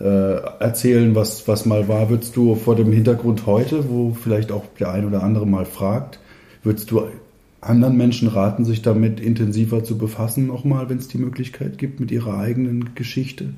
äh, 0.00 0.04
erzählen, 0.04 1.14
was, 1.14 1.48
was 1.48 1.64
mal 1.64 1.88
war. 1.88 2.10
Würdest 2.10 2.36
du 2.36 2.54
vor 2.56 2.76
dem 2.76 2.92
Hintergrund 2.92 3.46
heute, 3.46 3.88
wo 3.88 4.12
vielleicht 4.12 4.52
auch 4.52 4.64
der 4.78 4.90
ein 4.90 5.06
oder 5.06 5.22
andere 5.22 5.46
mal 5.46 5.64
fragt, 5.64 6.18
würdest 6.62 6.90
du 6.90 7.02
anderen 7.60 7.96
Menschen 7.96 8.28
raten, 8.28 8.64
sich 8.64 8.82
damit 8.82 9.20
intensiver 9.20 9.82
zu 9.84 9.96
befassen, 9.96 10.46
nochmal, 10.46 10.90
wenn 10.90 10.98
es 10.98 11.08
die 11.08 11.18
Möglichkeit 11.18 11.78
gibt, 11.78 12.00
mit 12.00 12.10
ihrer 12.10 12.38
eigenen 12.38 12.94
Geschichte? 12.94 13.54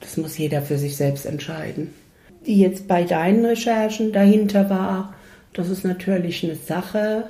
Das 0.00 0.16
muss 0.16 0.38
jeder 0.38 0.62
für 0.62 0.78
sich 0.78 0.96
selbst 0.96 1.26
entscheiden. 1.26 1.88
Die 2.46 2.58
jetzt 2.58 2.86
bei 2.86 3.04
deinen 3.04 3.44
Recherchen 3.44 4.12
dahinter 4.12 4.68
war, 4.70 5.14
das 5.54 5.70
ist 5.70 5.84
natürlich 5.84 6.44
eine 6.44 6.56
Sache, 6.56 7.24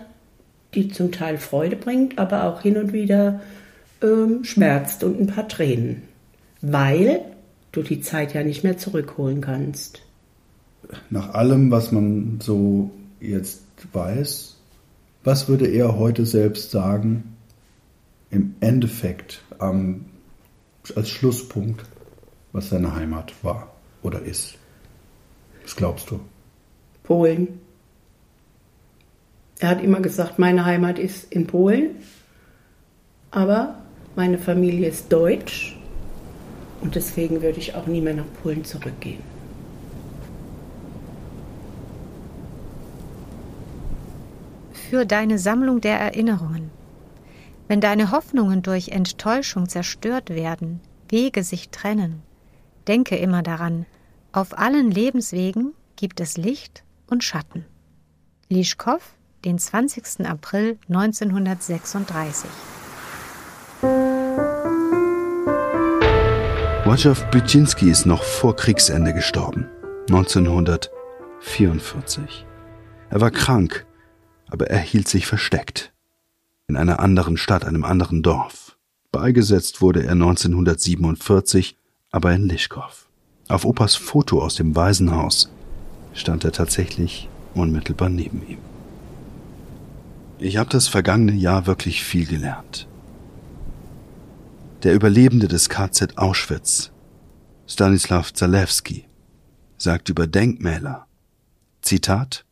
die 0.74 0.88
zum 0.88 1.12
Teil 1.12 1.38
Freude 1.38 1.76
bringt, 1.76 2.18
aber 2.18 2.44
auch 2.44 2.62
hin 2.62 2.76
und 2.76 2.92
wieder 2.92 3.40
ähm, 4.02 4.44
schmerzt 4.44 5.04
und 5.04 5.20
ein 5.20 5.26
paar 5.26 5.48
Tränen, 5.48 6.02
weil 6.60 7.20
du 7.72 7.82
die 7.82 8.00
Zeit 8.00 8.34
ja 8.34 8.42
nicht 8.42 8.64
mehr 8.64 8.78
zurückholen 8.78 9.40
kannst. 9.40 10.02
Nach 11.10 11.34
allem, 11.34 11.70
was 11.70 11.92
man 11.92 12.38
so 12.42 12.90
jetzt 13.20 13.62
weiß, 13.92 14.56
was 15.24 15.48
würde 15.48 15.66
er 15.66 15.98
heute 15.98 16.26
selbst 16.26 16.70
sagen, 16.70 17.36
im 18.30 18.54
Endeffekt 18.60 19.42
ähm, 19.60 20.06
als 20.94 21.08
Schlusspunkt, 21.08 21.84
was 22.52 22.68
seine 22.68 22.94
Heimat 22.94 23.32
war 23.42 23.72
oder 24.02 24.22
ist? 24.22 24.58
Was 25.62 25.74
glaubst 25.76 26.10
du? 26.10 26.20
Polen. 27.02 27.60
Er 29.60 29.68
hat 29.68 29.82
immer 29.82 30.00
gesagt, 30.00 30.38
meine 30.38 30.64
Heimat 30.64 30.98
ist 30.98 31.32
in 31.32 31.46
Polen, 31.46 31.96
aber 33.30 33.76
meine 34.16 34.38
Familie 34.38 34.88
ist 34.88 35.12
deutsch 35.12 35.76
Und 36.80 36.96
deswegen 36.96 37.40
würde 37.40 37.58
ich 37.58 37.74
auch 37.74 37.86
nie 37.86 38.02
mehr 38.02 38.12
nach 38.12 38.30
Polen 38.42 38.62
zurückgehen. 38.62 39.22
Für 44.90 45.06
deine 45.06 45.38
Sammlung 45.38 45.80
der 45.80 45.98
Erinnerungen. 45.98 46.70
Wenn 47.68 47.80
deine 47.80 48.10
Hoffnungen 48.10 48.60
durch 48.60 48.90
Enttäuschung 48.90 49.66
zerstört 49.66 50.28
werden, 50.28 50.80
Wege 51.08 51.42
sich 51.42 51.70
trennen, 51.70 52.22
denke 52.86 53.16
immer 53.16 53.42
daran, 53.42 53.86
auf 54.32 54.58
allen 54.58 54.90
Lebenswegen 54.90 55.72
gibt 55.96 56.20
es 56.20 56.36
Licht 56.36 56.84
und 57.06 57.24
Schatten. 57.24 57.64
Lischkow, 58.50 59.00
den 59.44 59.58
20. 59.58 60.26
April 60.26 60.78
1936. 60.88 62.48
Wojciech 66.84 67.24
Bycinski 67.30 67.90
ist 67.90 68.06
noch 68.06 68.22
vor 68.22 68.56
Kriegsende 68.56 69.12
gestorben, 69.12 69.68
1944. 70.08 72.46
Er 73.10 73.20
war 73.20 73.30
krank, 73.30 73.84
aber 74.48 74.70
er 74.70 74.78
hielt 74.78 75.08
sich 75.08 75.26
versteckt. 75.26 75.92
In 76.66 76.76
einer 76.76 77.00
anderen 77.00 77.36
Stadt, 77.36 77.64
einem 77.64 77.84
anderen 77.84 78.22
Dorf. 78.22 78.78
Beigesetzt 79.12 79.82
wurde 79.82 80.04
er 80.04 80.12
1947, 80.12 81.76
aber 82.10 82.32
in 82.32 82.48
Lischkow. 82.48 83.08
Auf 83.48 83.64
Opas 83.64 83.94
Foto 83.94 84.42
aus 84.42 84.54
dem 84.54 84.74
Waisenhaus 84.74 85.50
stand 86.14 86.44
er 86.44 86.52
tatsächlich 86.52 87.28
unmittelbar 87.54 88.08
neben 88.08 88.46
ihm. 88.46 88.58
Ich 90.38 90.56
habe 90.56 90.68
das 90.70 90.88
vergangene 90.88 91.32
Jahr 91.32 91.66
wirklich 91.66 92.02
viel 92.02 92.26
gelernt. 92.26 92.88
Der 94.82 94.94
Überlebende 94.94 95.48
des 95.48 95.68
KZ 95.68 96.18
Auschwitz, 96.18 96.90
Stanislav 97.66 98.32
Zalewski, 98.32 99.06
sagt 99.78 100.08
über 100.08 100.26
Denkmäler, 100.26 101.06
Zitat, 101.82 102.44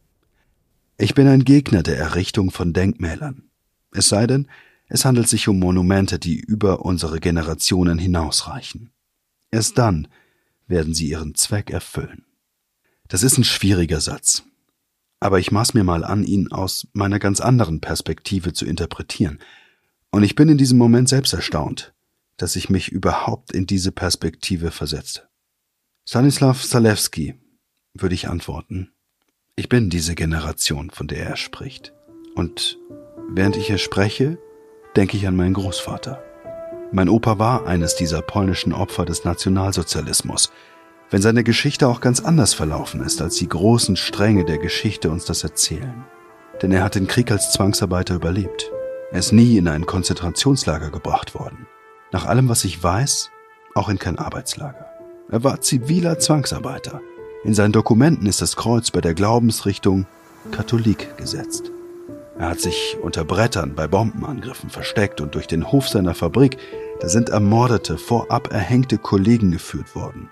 Ich 0.97 1.15
bin 1.15 1.27
ein 1.27 1.45
Gegner 1.45 1.83
der 1.83 1.99
Errichtung 1.99 2.51
von 2.51 2.73
Denkmälern. 2.73 3.51
Es 3.93 4.09
sei 4.09 4.27
denn, 4.27 4.47
es 4.89 5.05
handelt 5.05 5.29
sich 5.29 5.49
um 5.49 5.59
Monumente, 5.59 6.19
die 6.19 6.39
über 6.39 6.85
unsere 6.85 7.19
Generationen 7.19 7.99
hinausreichen. 7.99 8.91
Erst 9.51 9.77
dann 9.77 10.09
werden 10.67 10.95
sie 10.95 11.09
ihren 11.09 11.35
Zweck 11.35 11.71
erfüllen. 11.71 12.25
Das 13.09 13.23
ist 13.23 13.39
ein 13.39 13.45
schwieriger 13.45 14.01
Satz. 14.01 14.45
Aber 15.23 15.39
ich 15.39 15.53
maß 15.53 15.75
mir 15.75 15.85
mal 15.85 16.03
an, 16.03 16.25
ihn 16.25 16.51
aus 16.51 16.89
meiner 16.95 17.21
ganz 17.21 17.41
anderen 17.41 17.81
Perspektive 17.81 18.53
zu 18.53 18.67
interpretieren. 18.67 19.39
Und 20.11 20.25
ich 20.25 20.35
bin 20.35 20.49
in 20.49 20.59
diesem 20.59 20.79
Moment 20.79 21.09
selbst 21.09 21.33
erstaunt, 21.33 21.95
dass 22.39 22.57
ich 22.57 22.71
mich 22.71 22.89
überhaupt 22.89 23.53
in 23.53 23.65
diese 23.65 23.93
Perspektive 23.93 24.73
versetzte. 24.73 25.29
Stanislav 26.05 26.61
Zalewski, 26.61 27.37
würde 27.95 28.17
ich 28.17 28.29
antworten. 28.29 28.91
Ich 29.55 29.69
bin 29.69 29.91
diese 29.91 30.17
Generation, 30.17 30.91
von 30.91 31.07
der 31.07 31.25
er 31.25 31.37
spricht. 31.37 31.93
Und 32.35 32.81
während 33.29 33.57
ich 33.57 33.69
hier 33.69 33.79
spreche, 33.79 34.39
denke 34.97 35.17
ich 35.17 35.29
an 35.29 35.37
meinen 35.37 35.55
Großvater. 35.55 36.21
Mein 36.91 37.09
Opa 37.09 37.39
war 37.39 37.69
eines 37.69 37.95
dieser 37.95 38.23
polnischen 38.23 38.73
Opfer 38.73 39.05
des 39.05 39.23
Nationalsozialismus, 39.23 40.51
wenn 41.13 41.21
seine 41.21 41.45
Geschichte 41.45 41.87
auch 41.89 42.01
ganz 42.01 42.21
anders 42.21 42.55
verlaufen 42.55 43.05
ist, 43.05 43.21
als 43.21 43.37
die 43.37 43.49
großen 43.49 43.97
Stränge 43.97 44.47
der 44.47 44.57
Geschichte 44.57 45.11
uns 45.11 45.27
das 45.27 45.45
erzählen. 45.45 46.05
Denn 46.63 46.73
er 46.73 46.83
hat 46.83 46.95
den 46.95 47.07
Krieg 47.07 47.31
als 47.31 47.53
Zwangsarbeiter 47.53 48.15
überlebt. 48.15 48.73
Er 49.13 49.19
ist 49.19 49.33
nie 49.33 49.59
in 49.59 49.69
ein 49.69 49.85
Konzentrationslager 49.85 50.91
gebracht 50.91 51.35
worden. 51.35 51.67
Nach 52.13 52.25
allem, 52.25 52.49
was 52.49 52.65
ich 52.65 52.83
weiß, 52.83 53.31
auch 53.75 53.91
in 53.91 53.99
kein 53.99 54.19
Arbeitslager. 54.19 54.87
Er 55.31 55.45
war 55.45 55.61
ziviler 55.61 56.19
Zwangsarbeiter. 56.19 57.03
In 57.45 57.53
seinen 57.53 57.73
Dokumenten 57.73 58.27
ist 58.27 58.41
das 58.41 58.57
Kreuz 58.57 58.91
bei 58.91 59.03
der 59.03 59.13
Glaubensrichtung 59.13 60.07
Katholik 60.51 61.19
gesetzt. 61.19 61.71
Er 62.39 62.49
hat 62.49 62.61
sich 62.61 62.97
unter 63.03 63.25
Brettern 63.25 63.75
bei 63.75 63.87
Bombenangriffen 63.87 64.71
versteckt 64.71 65.21
und 65.21 65.35
durch 65.35 65.47
den 65.47 65.73
Hof 65.73 65.91
seiner 65.91 66.15
Fabrik, 66.15 66.57
da 67.01 67.11
sind 67.11 67.29
ermordete, 67.29 67.99
vorab 67.99 68.51
erhängte 68.51 68.97
Kollegen 68.97 69.51
geführt 69.51 69.95
worden, 69.95 70.31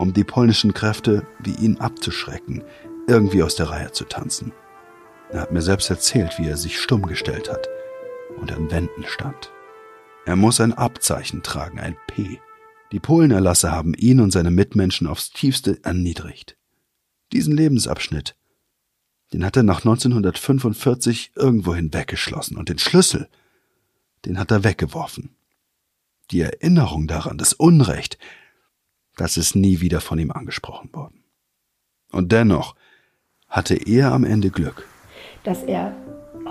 um 0.00 0.14
die 0.14 0.24
polnischen 0.24 0.72
Kräfte 0.72 1.26
wie 1.40 1.54
ihn 1.54 1.76
abzuschrecken, 1.78 2.64
irgendwie 3.06 3.42
aus 3.42 3.54
der 3.54 3.68
Reihe 3.68 3.92
zu 3.92 4.04
tanzen. 4.04 4.52
Er 5.30 5.42
hat 5.42 5.52
mir 5.52 5.60
selbst 5.60 5.90
erzählt, 5.90 6.38
wie 6.38 6.48
er 6.48 6.56
sich 6.56 6.80
stumm 6.80 7.02
gestellt 7.02 7.50
hat 7.50 7.68
und 8.40 8.50
an 8.50 8.70
Wänden 8.70 9.04
stand. 9.06 9.52
Er 10.24 10.36
muss 10.36 10.58
ein 10.60 10.72
Abzeichen 10.72 11.42
tragen, 11.42 11.78
ein 11.78 11.96
P. 12.06 12.40
Die 12.92 12.98
Polenerlasse 12.98 13.72
haben 13.72 13.92
ihn 13.92 14.20
und 14.20 14.30
seine 14.30 14.50
Mitmenschen 14.50 15.06
aufs 15.06 15.32
tiefste 15.32 15.78
erniedrigt. 15.84 16.56
Diesen 17.32 17.54
Lebensabschnitt, 17.54 18.36
den 19.34 19.44
hat 19.44 19.56
er 19.58 19.64
nach 19.64 19.80
1945 19.80 21.32
irgendwohin 21.36 21.92
weggeschlossen 21.92 22.56
und 22.56 22.70
den 22.70 22.78
Schlüssel, 22.78 23.28
den 24.24 24.38
hat 24.38 24.50
er 24.50 24.64
weggeworfen. 24.64 25.36
Die 26.30 26.40
Erinnerung 26.40 27.06
daran, 27.06 27.36
das 27.36 27.52
Unrecht, 27.52 28.18
das 29.20 29.36
ist 29.36 29.54
nie 29.54 29.80
wieder 29.80 30.00
von 30.00 30.18
ihm 30.18 30.30
angesprochen 30.30 30.90
worden. 30.92 31.24
Und 32.10 32.32
dennoch 32.32 32.74
hatte 33.48 33.74
er 33.74 34.12
am 34.12 34.24
Ende 34.24 34.50
Glück. 34.50 34.86
Dass 35.44 35.62
er 35.62 35.94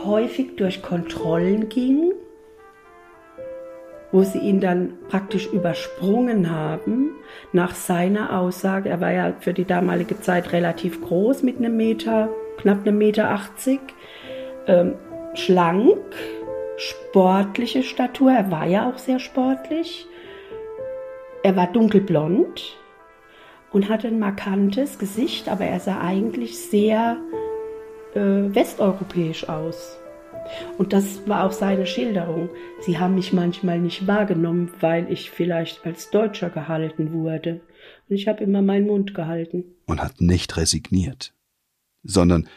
häufig 0.05 0.55
durch 0.55 0.81
Kontrollen 0.81 1.69
ging 1.69 2.13
wo 4.11 4.23
sie 4.23 4.39
ihn 4.39 4.59
dann 4.59 4.93
praktisch 5.07 5.47
übersprungen 5.47 6.49
haben, 6.49 7.11
nach 7.53 7.75
seiner 7.75 8.39
Aussage. 8.39 8.89
Er 8.89 9.01
war 9.01 9.11
ja 9.11 9.33
für 9.39 9.53
die 9.53 9.65
damalige 9.65 10.19
Zeit 10.19 10.51
relativ 10.51 11.01
groß 11.01 11.43
mit 11.43 11.57
einem 11.57 11.77
Meter, 11.77 12.29
knapp 12.57 12.79
einem 12.79 12.97
Meter 12.97 13.29
80, 13.29 13.79
ähm, 14.67 14.95
schlank, 15.35 15.97
sportliche 16.77 17.83
Statur. 17.83 18.31
Er 18.31 18.49
war 18.49 18.65
ja 18.65 18.89
auch 18.89 18.97
sehr 18.97 19.19
sportlich. 19.19 20.07
Er 21.41 21.55
war 21.55 21.71
dunkelblond 21.71 22.75
und 23.71 23.89
hatte 23.89 24.07
ein 24.07 24.19
markantes 24.19 24.99
Gesicht, 24.99 25.47
aber 25.47 25.65
er 25.65 25.79
sah 25.79 26.01
eigentlich 26.01 26.59
sehr 26.59 27.17
äh, 28.13 28.19
westeuropäisch 28.19 29.47
aus. 29.47 29.97
Und 30.77 30.93
das 30.93 31.27
war 31.27 31.45
auch 31.45 31.51
seine 31.51 31.85
Schilderung. 31.85 32.49
Sie 32.81 32.97
haben 32.97 33.15
mich 33.15 33.31
manchmal 33.31 33.79
nicht 33.79 34.07
wahrgenommen, 34.07 34.71
weil 34.79 35.09
ich 35.11 35.31
vielleicht 35.31 35.85
als 35.85 36.09
Deutscher 36.09 36.49
gehalten 36.49 37.13
wurde. 37.13 37.61
Und 38.09 38.15
ich 38.15 38.27
habe 38.27 38.43
immer 38.43 38.61
meinen 38.61 38.87
Mund 38.87 39.13
gehalten. 39.13 39.63
Und 39.85 40.01
hat 40.01 40.19
nicht 40.19 40.57
resigniert, 40.57 41.33
sondern 42.03 42.49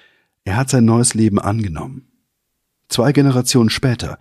er 0.44 0.56
hat 0.56 0.70
sein 0.70 0.86
neues 0.86 1.14
Leben 1.14 1.38
angenommen. 1.38 2.08
Zwei 2.88 3.12
Generationen 3.12 3.70
später 3.70 4.18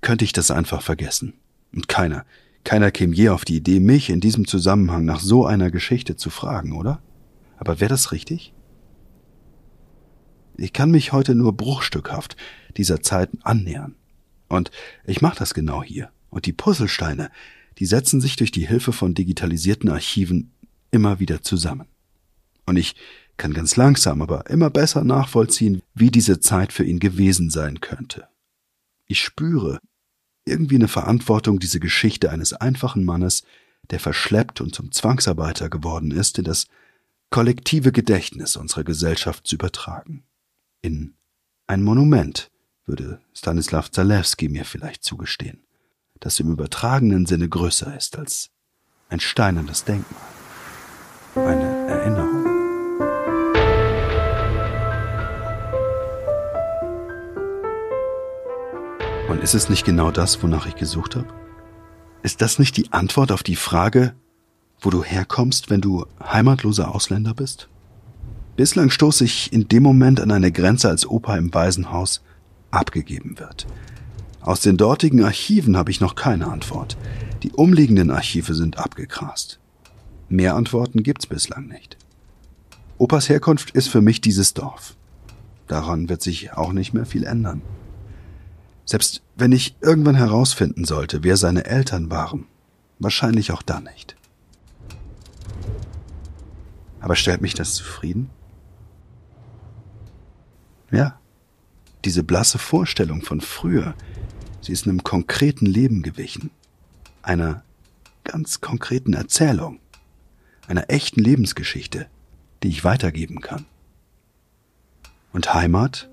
könnte 0.00 0.24
ich 0.24 0.32
das 0.32 0.50
einfach 0.50 0.82
vergessen. 0.82 1.32
Und 1.74 1.88
keiner, 1.88 2.24
keiner 2.66 2.90
käme 2.90 3.14
je 3.14 3.28
auf 3.28 3.44
die 3.44 3.56
Idee, 3.56 3.78
mich 3.78 4.10
in 4.10 4.20
diesem 4.20 4.46
Zusammenhang 4.46 5.04
nach 5.04 5.20
so 5.20 5.46
einer 5.46 5.70
Geschichte 5.70 6.16
zu 6.16 6.30
fragen, 6.30 6.72
oder? 6.72 7.00
Aber 7.58 7.80
wäre 7.80 7.90
das 7.90 8.10
richtig? 8.10 8.52
Ich 10.56 10.72
kann 10.72 10.90
mich 10.90 11.12
heute 11.12 11.36
nur 11.36 11.56
bruchstückhaft 11.56 12.36
dieser 12.76 13.02
Zeiten 13.02 13.38
annähern. 13.44 13.94
Und 14.48 14.72
ich 15.04 15.22
mache 15.22 15.38
das 15.38 15.54
genau 15.54 15.80
hier. 15.82 16.10
Und 16.28 16.46
die 16.46 16.52
Puzzlesteine, 16.52 17.30
die 17.78 17.86
setzen 17.86 18.20
sich 18.20 18.34
durch 18.34 18.50
die 18.50 18.66
Hilfe 18.66 18.92
von 18.92 19.14
digitalisierten 19.14 19.88
Archiven 19.88 20.50
immer 20.90 21.20
wieder 21.20 21.42
zusammen. 21.42 21.86
Und 22.66 22.76
ich 22.76 22.96
kann 23.36 23.54
ganz 23.54 23.76
langsam, 23.76 24.22
aber 24.22 24.50
immer 24.50 24.70
besser 24.70 25.04
nachvollziehen, 25.04 25.82
wie 25.94 26.10
diese 26.10 26.40
Zeit 26.40 26.72
für 26.72 26.84
ihn 26.84 26.98
gewesen 26.98 27.48
sein 27.48 27.80
könnte. 27.80 28.26
Ich 29.06 29.20
spüre 29.20 29.78
irgendwie 30.46 30.76
eine 30.76 30.88
Verantwortung, 30.88 31.58
diese 31.58 31.80
Geschichte 31.80 32.30
eines 32.30 32.52
einfachen 32.54 33.04
Mannes, 33.04 33.42
der 33.90 34.00
verschleppt 34.00 34.60
und 34.60 34.74
zum 34.74 34.90
Zwangsarbeiter 34.92 35.68
geworden 35.68 36.10
ist, 36.10 36.38
in 36.38 36.44
das 36.44 36.66
kollektive 37.30 37.92
Gedächtnis 37.92 38.56
unserer 38.56 38.84
Gesellschaft 38.84 39.46
zu 39.46 39.56
übertragen. 39.56 40.24
In 40.80 41.14
ein 41.66 41.82
Monument, 41.82 42.50
würde 42.86 43.20
Stanislav 43.34 43.90
Zalewski 43.90 44.48
mir 44.48 44.64
vielleicht 44.64 45.02
zugestehen, 45.02 45.64
das 46.20 46.38
im 46.40 46.52
übertragenen 46.52 47.26
Sinne 47.26 47.48
größer 47.48 47.96
ist 47.96 48.16
als 48.16 48.50
ein 49.08 49.20
steinernes 49.20 49.84
Denkmal, 49.84 50.20
eine 51.34 51.88
Erinnerung. 51.88 52.55
Und 59.36 59.42
ist 59.42 59.54
es 59.54 59.68
nicht 59.68 59.84
genau 59.84 60.10
das, 60.10 60.42
wonach 60.42 60.64
ich 60.64 60.76
gesucht 60.76 61.14
habe? 61.14 61.28
Ist 62.22 62.40
das 62.40 62.58
nicht 62.58 62.74
die 62.78 62.90
Antwort 62.94 63.30
auf 63.30 63.42
die 63.42 63.54
Frage, 63.54 64.14
wo 64.80 64.88
du 64.88 65.04
herkommst, 65.04 65.68
wenn 65.68 65.82
du 65.82 66.06
heimatloser 66.24 66.94
Ausländer 66.94 67.34
bist? 67.34 67.68
Bislang 68.56 68.88
stoße 68.88 69.24
ich 69.24 69.52
in 69.52 69.68
dem 69.68 69.82
Moment 69.82 70.20
an 70.20 70.30
eine 70.30 70.50
Grenze 70.50 70.88
als 70.88 71.06
Opa 71.06 71.36
im 71.36 71.52
Waisenhaus, 71.52 72.22
abgegeben 72.70 73.38
wird. 73.38 73.66
Aus 74.40 74.62
den 74.62 74.78
dortigen 74.78 75.22
Archiven 75.22 75.76
habe 75.76 75.90
ich 75.90 76.00
noch 76.00 76.14
keine 76.14 76.46
Antwort. 76.46 76.96
Die 77.42 77.52
umliegenden 77.52 78.10
Archive 78.10 78.54
sind 78.54 78.78
abgegrast. 78.78 79.60
Mehr 80.30 80.56
Antworten 80.56 81.02
gibt's 81.02 81.26
bislang 81.26 81.66
nicht. 81.66 81.98
Opas 82.96 83.28
Herkunft 83.28 83.72
ist 83.72 83.88
für 83.88 84.00
mich 84.00 84.22
dieses 84.22 84.54
Dorf. 84.54 84.96
Daran 85.66 86.08
wird 86.08 86.22
sich 86.22 86.54
auch 86.54 86.72
nicht 86.72 86.94
mehr 86.94 87.04
viel 87.04 87.24
ändern. 87.24 87.60
Selbst 88.86 89.20
wenn 89.34 89.52
ich 89.52 89.76
irgendwann 89.82 90.14
herausfinden 90.14 90.84
sollte, 90.84 91.24
wer 91.24 91.36
seine 91.36 91.66
Eltern 91.66 92.08
waren, 92.08 92.46
wahrscheinlich 93.00 93.50
auch 93.50 93.62
dann 93.62 93.84
nicht. 93.84 94.16
Aber 97.00 97.16
stellt 97.16 97.42
mich 97.42 97.54
das 97.54 97.74
zufrieden? 97.74 98.30
Ja, 100.90 101.18
diese 102.04 102.22
blasse 102.22 102.58
Vorstellung 102.58 103.22
von 103.22 103.40
früher, 103.40 103.94
sie 104.60 104.72
ist 104.72 104.86
einem 104.86 105.02
konkreten 105.02 105.66
Leben 105.66 106.02
gewichen, 106.02 106.50
einer 107.22 107.64
ganz 108.22 108.60
konkreten 108.60 109.14
Erzählung, 109.14 109.80
einer 110.68 110.90
echten 110.90 111.20
Lebensgeschichte, 111.20 112.06
die 112.62 112.68
ich 112.68 112.84
weitergeben 112.84 113.40
kann. 113.40 113.66
Und 115.32 115.52
Heimat? 115.54 116.08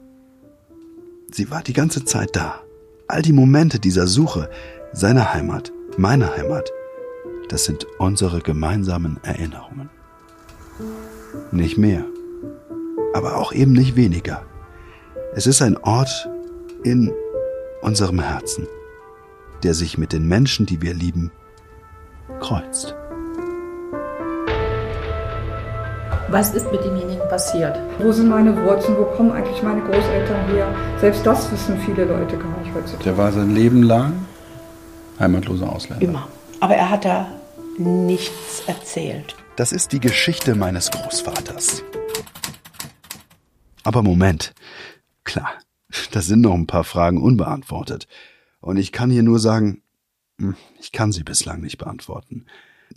Sie 1.35 1.49
war 1.49 1.63
die 1.63 1.73
ganze 1.73 2.05
Zeit 2.05 2.35
da. 2.35 2.61
All 3.07 3.23
die 3.23 3.33
Momente 3.33 3.79
dieser 3.79 4.05
Suche, 4.05 4.51
seiner 4.91 5.33
Heimat, 5.33 5.73
meiner 5.97 6.37
Heimat, 6.37 6.71
das 7.49 7.65
sind 7.65 7.87
unsere 7.97 8.39
gemeinsamen 8.39 9.19
Erinnerungen. 9.23 9.89
Nicht 11.51 11.75
mehr, 11.79 12.05
aber 13.15 13.37
auch 13.37 13.51
eben 13.51 13.71
nicht 13.71 13.95
weniger. 13.95 14.45
Es 15.33 15.47
ist 15.47 15.63
ein 15.63 15.75
Ort 15.77 16.29
in 16.83 17.11
unserem 17.81 18.19
Herzen, 18.19 18.67
der 19.63 19.73
sich 19.73 19.97
mit 19.97 20.13
den 20.13 20.27
Menschen, 20.27 20.67
die 20.67 20.83
wir 20.83 20.93
lieben, 20.93 21.31
kreuzt. 22.41 22.95
Was 26.33 26.51
ist 26.55 26.71
mit 26.71 26.83
demjenigen 26.83 27.29
passiert? 27.29 27.79
Wo 27.99 28.11
sind 28.11 28.27
meine 28.27 28.57
Wurzeln? 28.63 28.97
Wo 28.97 29.03
kommen 29.03 29.31
eigentlich 29.31 29.61
meine 29.61 29.81
Großeltern 29.81 30.47
her? 30.47 30.75
Selbst 30.99 31.23
das 31.27 31.51
wissen 31.51 31.79
viele 31.81 32.05
Leute 32.05 32.39
gar 32.39 32.57
nicht 32.57 32.73
heutzutage. 32.73 33.03
Der 33.03 33.17
war 33.19 33.31
sein 33.31 33.53
Leben 33.53 33.83
lang 33.83 34.25
heimatloser 35.19 35.71
Ausländer. 35.71 36.03
Immer. 36.03 36.27
Aber 36.59 36.73
er 36.73 36.89
hat 36.89 37.05
da 37.05 37.27
nichts 37.77 38.63
erzählt. 38.65 39.35
Das 39.57 39.71
ist 39.71 39.91
die 39.91 39.99
Geschichte 39.99 40.55
meines 40.55 40.89
Großvaters. 40.89 41.83
Aber 43.83 44.01
Moment. 44.01 44.55
Klar, 45.25 45.51
da 46.13 46.21
sind 46.21 46.41
noch 46.41 46.55
ein 46.55 46.65
paar 46.65 46.83
Fragen 46.83 47.21
unbeantwortet. 47.21 48.07
Und 48.59 48.77
ich 48.77 48.91
kann 48.91 49.11
hier 49.11 49.21
nur 49.21 49.37
sagen, 49.37 49.83
hm, 50.39 50.55
ich 50.79 50.91
kann 50.91 51.11
sie 51.11 51.23
bislang 51.23 51.61
nicht 51.61 51.77
beantworten. 51.77 52.47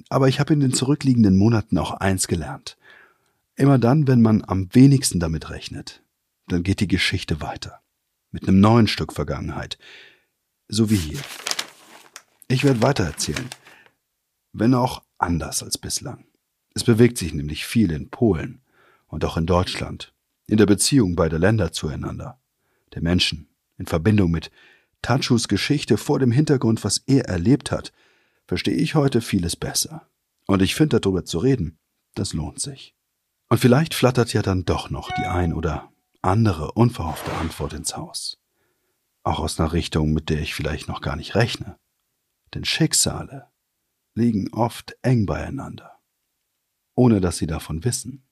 Aber 0.08 0.26
ich 0.28 0.40
habe 0.40 0.54
in 0.54 0.60
den 0.60 0.72
zurückliegenden 0.72 1.36
Monaten 1.36 1.76
auch 1.76 1.90
eins 1.90 2.28
gelernt. 2.28 2.78
Immer 3.56 3.78
dann, 3.78 4.06
wenn 4.06 4.20
man 4.20 4.44
am 4.44 4.68
wenigsten 4.74 5.18
damit 5.18 5.48
rechnet, 5.48 6.02
dann 6.46 6.62
geht 6.62 6.80
die 6.80 6.88
Geschichte 6.88 7.40
weiter. 7.40 7.80
Mit 8.30 8.46
einem 8.46 8.60
neuen 8.60 8.86
Stück 8.86 9.14
Vergangenheit. 9.14 9.78
So 10.68 10.90
wie 10.90 10.96
hier. 10.96 11.20
Ich 12.48 12.64
werde 12.64 12.82
weitererzählen. 12.82 13.48
Wenn 14.52 14.74
auch 14.74 15.02
anders 15.16 15.62
als 15.62 15.78
bislang. 15.78 16.26
Es 16.74 16.84
bewegt 16.84 17.16
sich 17.16 17.32
nämlich 17.32 17.64
viel 17.64 17.92
in 17.92 18.10
Polen 18.10 18.60
und 19.06 19.24
auch 19.24 19.38
in 19.38 19.46
Deutschland, 19.46 20.12
in 20.46 20.58
der 20.58 20.66
Beziehung 20.66 21.16
beider 21.16 21.38
Länder 21.38 21.72
zueinander, 21.72 22.38
der 22.92 23.02
Menschen, 23.02 23.48
in 23.78 23.86
Verbindung 23.86 24.30
mit 24.30 24.50
Tatschus 25.00 25.48
Geschichte 25.48 25.96
vor 25.96 26.18
dem 26.18 26.30
Hintergrund, 26.30 26.84
was 26.84 26.98
er 27.06 27.24
erlebt 27.26 27.70
hat, 27.70 27.94
verstehe 28.46 28.76
ich 28.76 28.94
heute 28.94 29.22
vieles 29.22 29.56
besser. 29.56 30.10
Und 30.46 30.60
ich 30.60 30.74
finde, 30.74 31.00
darüber 31.00 31.24
zu 31.24 31.38
reden, 31.38 31.78
das 32.14 32.34
lohnt 32.34 32.60
sich. 32.60 32.95
Und 33.48 33.58
vielleicht 33.58 33.94
flattert 33.94 34.32
ja 34.32 34.42
dann 34.42 34.64
doch 34.64 34.90
noch 34.90 35.10
die 35.12 35.24
ein 35.24 35.52
oder 35.52 35.92
andere 36.20 36.72
unverhoffte 36.72 37.32
Antwort 37.34 37.72
ins 37.72 37.96
Haus. 37.96 38.38
Auch 39.22 39.38
aus 39.38 39.60
einer 39.60 39.72
Richtung, 39.72 40.12
mit 40.12 40.28
der 40.30 40.40
ich 40.40 40.54
vielleicht 40.54 40.88
noch 40.88 41.00
gar 41.00 41.16
nicht 41.16 41.34
rechne. 41.34 41.78
Denn 42.54 42.64
Schicksale 42.64 43.46
liegen 44.14 44.52
oft 44.52 44.96
eng 45.02 45.26
beieinander, 45.26 45.98
ohne 46.94 47.20
dass 47.20 47.36
sie 47.36 47.46
davon 47.46 47.84
wissen. 47.84 48.24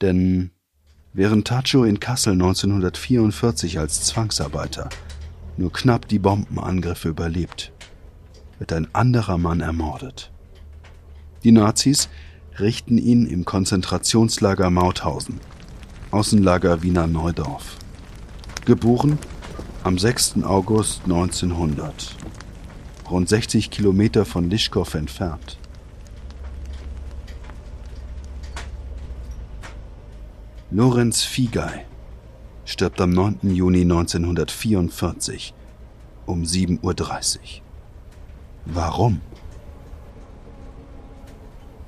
Denn 0.00 0.52
während 1.12 1.46
Tacho 1.48 1.84
in 1.84 2.00
Kassel 2.00 2.34
1944 2.34 3.78
als 3.78 4.04
Zwangsarbeiter 4.04 4.88
nur 5.56 5.72
knapp 5.72 6.06
die 6.06 6.18
Bombenangriffe 6.18 7.08
überlebt, 7.08 7.72
wird 8.58 8.72
ein 8.72 8.94
anderer 8.94 9.38
Mann 9.38 9.60
ermordet. 9.60 10.30
Die 11.42 11.52
Nazis 11.52 12.08
richten 12.60 12.98
ihn 12.98 13.26
im 13.26 13.44
Konzentrationslager 13.44 14.70
Mauthausen, 14.70 15.40
Außenlager 16.10 16.82
Wiener 16.82 17.06
Neudorf. 17.06 17.76
Geboren 18.64 19.18
am 19.82 19.98
6. 19.98 20.42
August 20.42 21.02
1900, 21.04 22.16
rund 23.10 23.28
60 23.28 23.70
Kilometer 23.70 24.24
von 24.24 24.50
Lischkow 24.50 24.94
entfernt. 24.94 25.58
Lorenz 30.70 31.22
Fiegei 31.22 31.86
stirbt 32.64 33.00
am 33.00 33.10
9. 33.10 33.38
Juni 33.42 33.82
1944 33.82 35.54
um 36.26 36.42
7.30 36.42 37.38
Uhr. 37.38 37.40
Warum? 38.66 39.20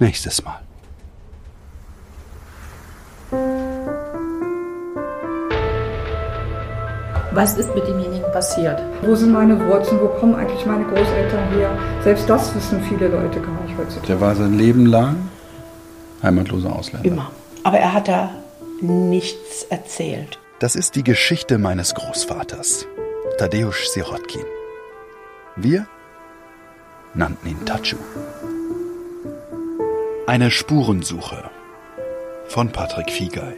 Nächstes 0.03 0.43
Mal. 0.43 0.59
Was 7.31 7.57
ist 7.57 7.73
mit 7.73 7.87
demjenigen 7.87 8.25
passiert? 8.33 8.83
Wo 9.03 9.15
sind 9.15 9.33
meine 9.33 9.57
Wurzeln? 9.69 10.01
Wo 10.01 10.09
kommen 10.09 10.35
eigentlich 10.35 10.67
meine 10.67 10.85
Großeltern 10.87 11.53
her? 11.53 11.71
Selbst 12.03 12.29
das 12.29 12.53
wissen 12.57 12.83
viele 12.83 13.07
Leute 13.07 13.41
gar 13.41 13.63
nicht 13.63 13.79
heutzutage. 13.79 14.09
Der 14.09 14.21
war 14.21 14.35
sein 14.35 14.59
Leben 14.59 14.87
lang 14.87 15.29
heimatloser 16.21 16.75
Ausländer. 16.75 17.09
Immer. 17.09 17.31
Aber 17.63 17.79
er 17.79 17.93
hat 17.93 18.09
da 18.09 18.31
nichts 18.81 19.63
erzählt. 19.71 20.41
Das 20.59 20.75
ist 20.75 20.97
die 20.97 21.05
Geschichte 21.05 21.59
meines 21.59 21.95
Großvaters, 21.95 22.89
Tadeusz 23.39 23.93
Sirotkin. 23.93 24.47
Wir 25.55 25.87
nannten 27.15 27.47
ihn 27.47 27.65
Tachu. 27.65 27.99
Eine 30.25 30.53
Spurensuche 30.53 31.51
von 32.47 32.71
Patrick 32.71 33.11
Fiegei. 33.11 33.57